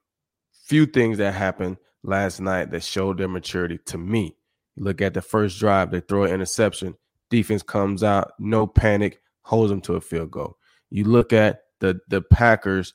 Few 0.67 0.85
things 0.85 1.17
that 1.19 1.33
happened 1.33 1.79
last 2.03 2.41
night 2.41 2.71
that 2.71 2.83
showed 2.83 3.19
their 3.19 3.29
maturity 3.29 3.79
to 3.87 3.99
me. 3.99 4.37
look 4.77 5.01
at 5.01 5.15
the 5.15 5.23
first 5.23 5.59
drive, 5.59 5.91
they 5.91 6.01
throw 6.01 6.25
an 6.25 6.33
interception. 6.33 6.95
Defense 7.31 7.63
comes 7.63 8.05
out, 8.05 8.33
no 8.39 8.67
panic, 8.67 9.21
holds 9.43 9.71
them 9.71 9.81
to 9.81 9.95
a 9.95 10.01
field 10.01 10.31
goal. 10.31 10.59
You 10.91 11.05
look 11.05 11.33
at 11.33 11.63
the 11.81 12.01
the 12.09 12.21
Packers 12.23 12.95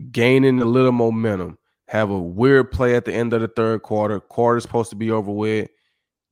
gaining 0.00 0.60
a 0.60 0.64
little 0.64 0.92
momentum, 0.92 1.58
have 1.88 2.10
a 2.10 2.18
weird 2.18 2.70
play 2.70 2.94
at 2.94 3.04
the 3.04 3.14
end 3.14 3.32
of 3.32 3.40
the 3.40 3.48
third 3.48 3.82
quarter. 3.82 4.20
Quarter's 4.20 4.62
supposed 4.62 4.90
to 4.90 4.96
be 4.96 5.10
over 5.10 5.30
with. 5.30 5.68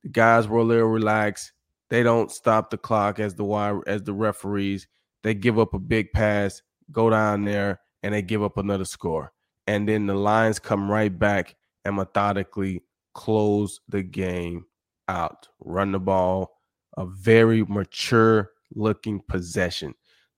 The 0.03 0.09
guys 0.09 0.47
were 0.47 0.59
a 0.59 0.63
little 0.63 0.87
relaxed. 0.87 1.51
They 1.89 2.03
don't 2.03 2.31
stop 2.31 2.69
the 2.69 2.77
clock 2.77 3.19
as 3.19 3.35
the 3.35 3.43
wire 3.43 3.81
as 3.87 4.03
the 4.03 4.13
referees. 4.13 4.87
They 5.23 5.33
give 5.33 5.59
up 5.59 5.73
a 5.73 5.79
big 5.79 6.11
pass, 6.13 6.61
go 6.91 7.09
down 7.09 7.43
there, 7.43 7.81
and 8.03 8.13
they 8.13 8.21
give 8.21 8.43
up 8.43 8.57
another 8.57 8.85
score. 8.85 9.33
And 9.67 9.87
then 9.87 10.07
the 10.07 10.13
Lions 10.13 10.59
come 10.59 10.89
right 10.89 11.17
back 11.17 11.55
and 11.83 11.95
methodically 11.95 12.83
close 13.13 13.81
the 13.89 14.03
game 14.03 14.65
out. 15.07 15.49
Run 15.59 15.91
the 15.91 15.99
ball, 15.99 16.57
a 16.95 17.05
very 17.05 17.63
mature 17.65 18.51
looking 18.73 19.21
possession. 19.27 19.95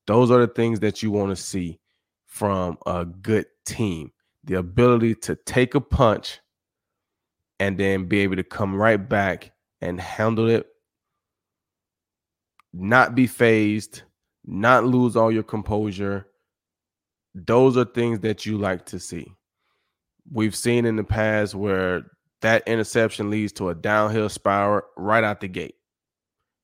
Those 0.07 0.31
are 0.31 0.39
the 0.39 0.47
things 0.47 0.79
that 0.79 1.03
you 1.03 1.11
want 1.11 1.29
to 1.29 1.35
see 1.35 1.80
from 2.31 2.79
a 2.87 3.05
good 3.05 3.45
team. 3.65 4.11
The 4.43 4.55
ability 4.55 5.15
to 5.15 5.35
take 5.35 5.75
a 5.75 5.81
punch 5.81 6.39
and 7.59 7.77
then 7.77 8.05
be 8.05 8.21
able 8.21 8.37
to 8.37 8.43
come 8.43 8.73
right 8.73 8.97
back 8.97 9.51
and 9.81 10.01
handle 10.01 10.49
it 10.49 10.65
not 12.73 13.15
be 13.15 13.27
phased, 13.27 14.03
not 14.45 14.85
lose 14.85 15.15
all 15.15 15.31
your 15.31 15.43
composure. 15.43 16.27
Those 17.35 17.77
are 17.77 17.85
things 17.85 18.19
that 18.19 18.45
you 18.45 18.57
like 18.57 18.85
to 18.87 18.99
see. 18.99 19.33
We've 20.31 20.55
seen 20.55 20.85
in 20.85 20.95
the 20.95 21.03
past 21.03 21.55
where 21.55 22.03
that 22.41 22.67
interception 22.67 23.29
leads 23.29 23.53
to 23.53 23.69
a 23.69 23.75
downhill 23.75 24.29
spiral 24.29 24.83
right 24.97 25.23
out 25.23 25.41
the 25.41 25.47
gate. 25.47 25.75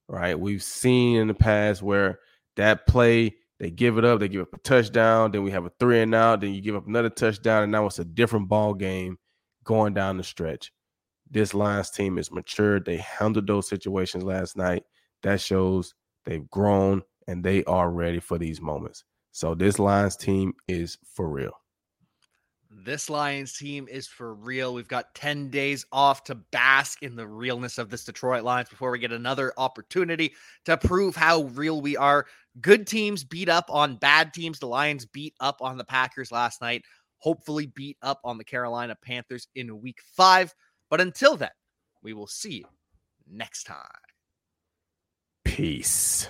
Right? 0.07 0.39
We've 0.39 0.63
seen 0.63 1.17
in 1.17 1.27
the 1.27 1.33
past 1.33 1.81
where 1.81 2.19
that 2.55 2.87
play 2.87 3.35
They 3.59 3.71
give 3.71 3.97
it 3.97 4.05
up. 4.05 4.19
They 4.19 4.27
give 4.27 4.41
up 4.41 4.53
a 4.53 4.59
touchdown. 4.59 5.31
Then 5.31 5.43
we 5.43 5.51
have 5.51 5.65
a 5.65 5.71
three 5.79 6.01
and 6.01 6.13
out. 6.13 6.41
Then 6.41 6.53
you 6.53 6.61
give 6.61 6.75
up 6.75 6.87
another 6.87 7.09
touchdown, 7.09 7.63
and 7.63 7.71
now 7.71 7.85
it's 7.87 7.99
a 7.99 8.05
different 8.05 8.49
ball 8.49 8.73
game 8.73 9.17
going 9.63 9.93
down 9.93 10.17
the 10.17 10.23
stretch. 10.23 10.71
This 11.29 11.53
Lions 11.53 11.89
team 11.89 12.17
is 12.17 12.31
matured. 12.31 12.85
They 12.85 12.97
handled 12.97 13.47
those 13.47 13.67
situations 13.67 14.23
last 14.23 14.55
night. 14.55 14.83
That 15.23 15.41
shows 15.41 15.93
they've 16.25 16.49
grown 16.49 17.01
and 17.27 17.43
they 17.43 17.63
are 17.65 17.91
ready 17.91 18.19
for 18.19 18.37
these 18.37 18.61
moments. 18.61 19.03
So 19.31 19.53
this 19.53 19.77
Lions 19.77 20.15
team 20.15 20.53
is 20.67 20.97
for 21.13 21.29
real. 21.29 21.51
This 22.83 23.09
Lions 23.09 23.57
team 23.57 23.87
is 23.89 24.07
for 24.07 24.35
real. 24.35 24.71
We've 24.71 24.87
got 24.87 25.15
10 25.15 25.49
days 25.49 25.83
off 25.91 26.23
to 26.25 26.35
bask 26.35 27.01
in 27.01 27.15
the 27.15 27.27
realness 27.27 27.79
of 27.79 27.89
this 27.89 28.05
Detroit 28.05 28.43
Lions 28.43 28.69
before 28.69 28.91
we 28.91 28.99
get 28.99 29.11
another 29.11 29.51
opportunity 29.57 30.33
to 30.65 30.77
prove 30.77 31.15
how 31.15 31.45
real 31.45 31.81
we 31.81 31.97
are. 31.97 32.27
Good 32.61 32.85
teams 32.85 33.23
beat 33.23 33.49
up 33.49 33.65
on 33.69 33.95
bad 33.95 34.31
teams. 34.31 34.59
The 34.59 34.67
Lions 34.67 35.07
beat 35.07 35.33
up 35.39 35.57
on 35.59 35.77
the 35.77 35.83
Packers 35.83 36.31
last 36.31 36.61
night, 36.61 36.83
hopefully, 37.17 37.65
beat 37.65 37.97
up 38.03 38.19
on 38.23 38.37
the 38.37 38.43
Carolina 38.43 38.95
Panthers 39.01 39.47
in 39.55 39.81
week 39.81 39.99
five. 40.15 40.53
But 40.91 41.01
until 41.01 41.35
then, 41.35 41.49
we 42.03 42.13
will 42.13 42.27
see 42.27 42.57
you 42.57 42.65
next 43.27 43.63
time. 43.63 43.87
Peace. 45.43 46.29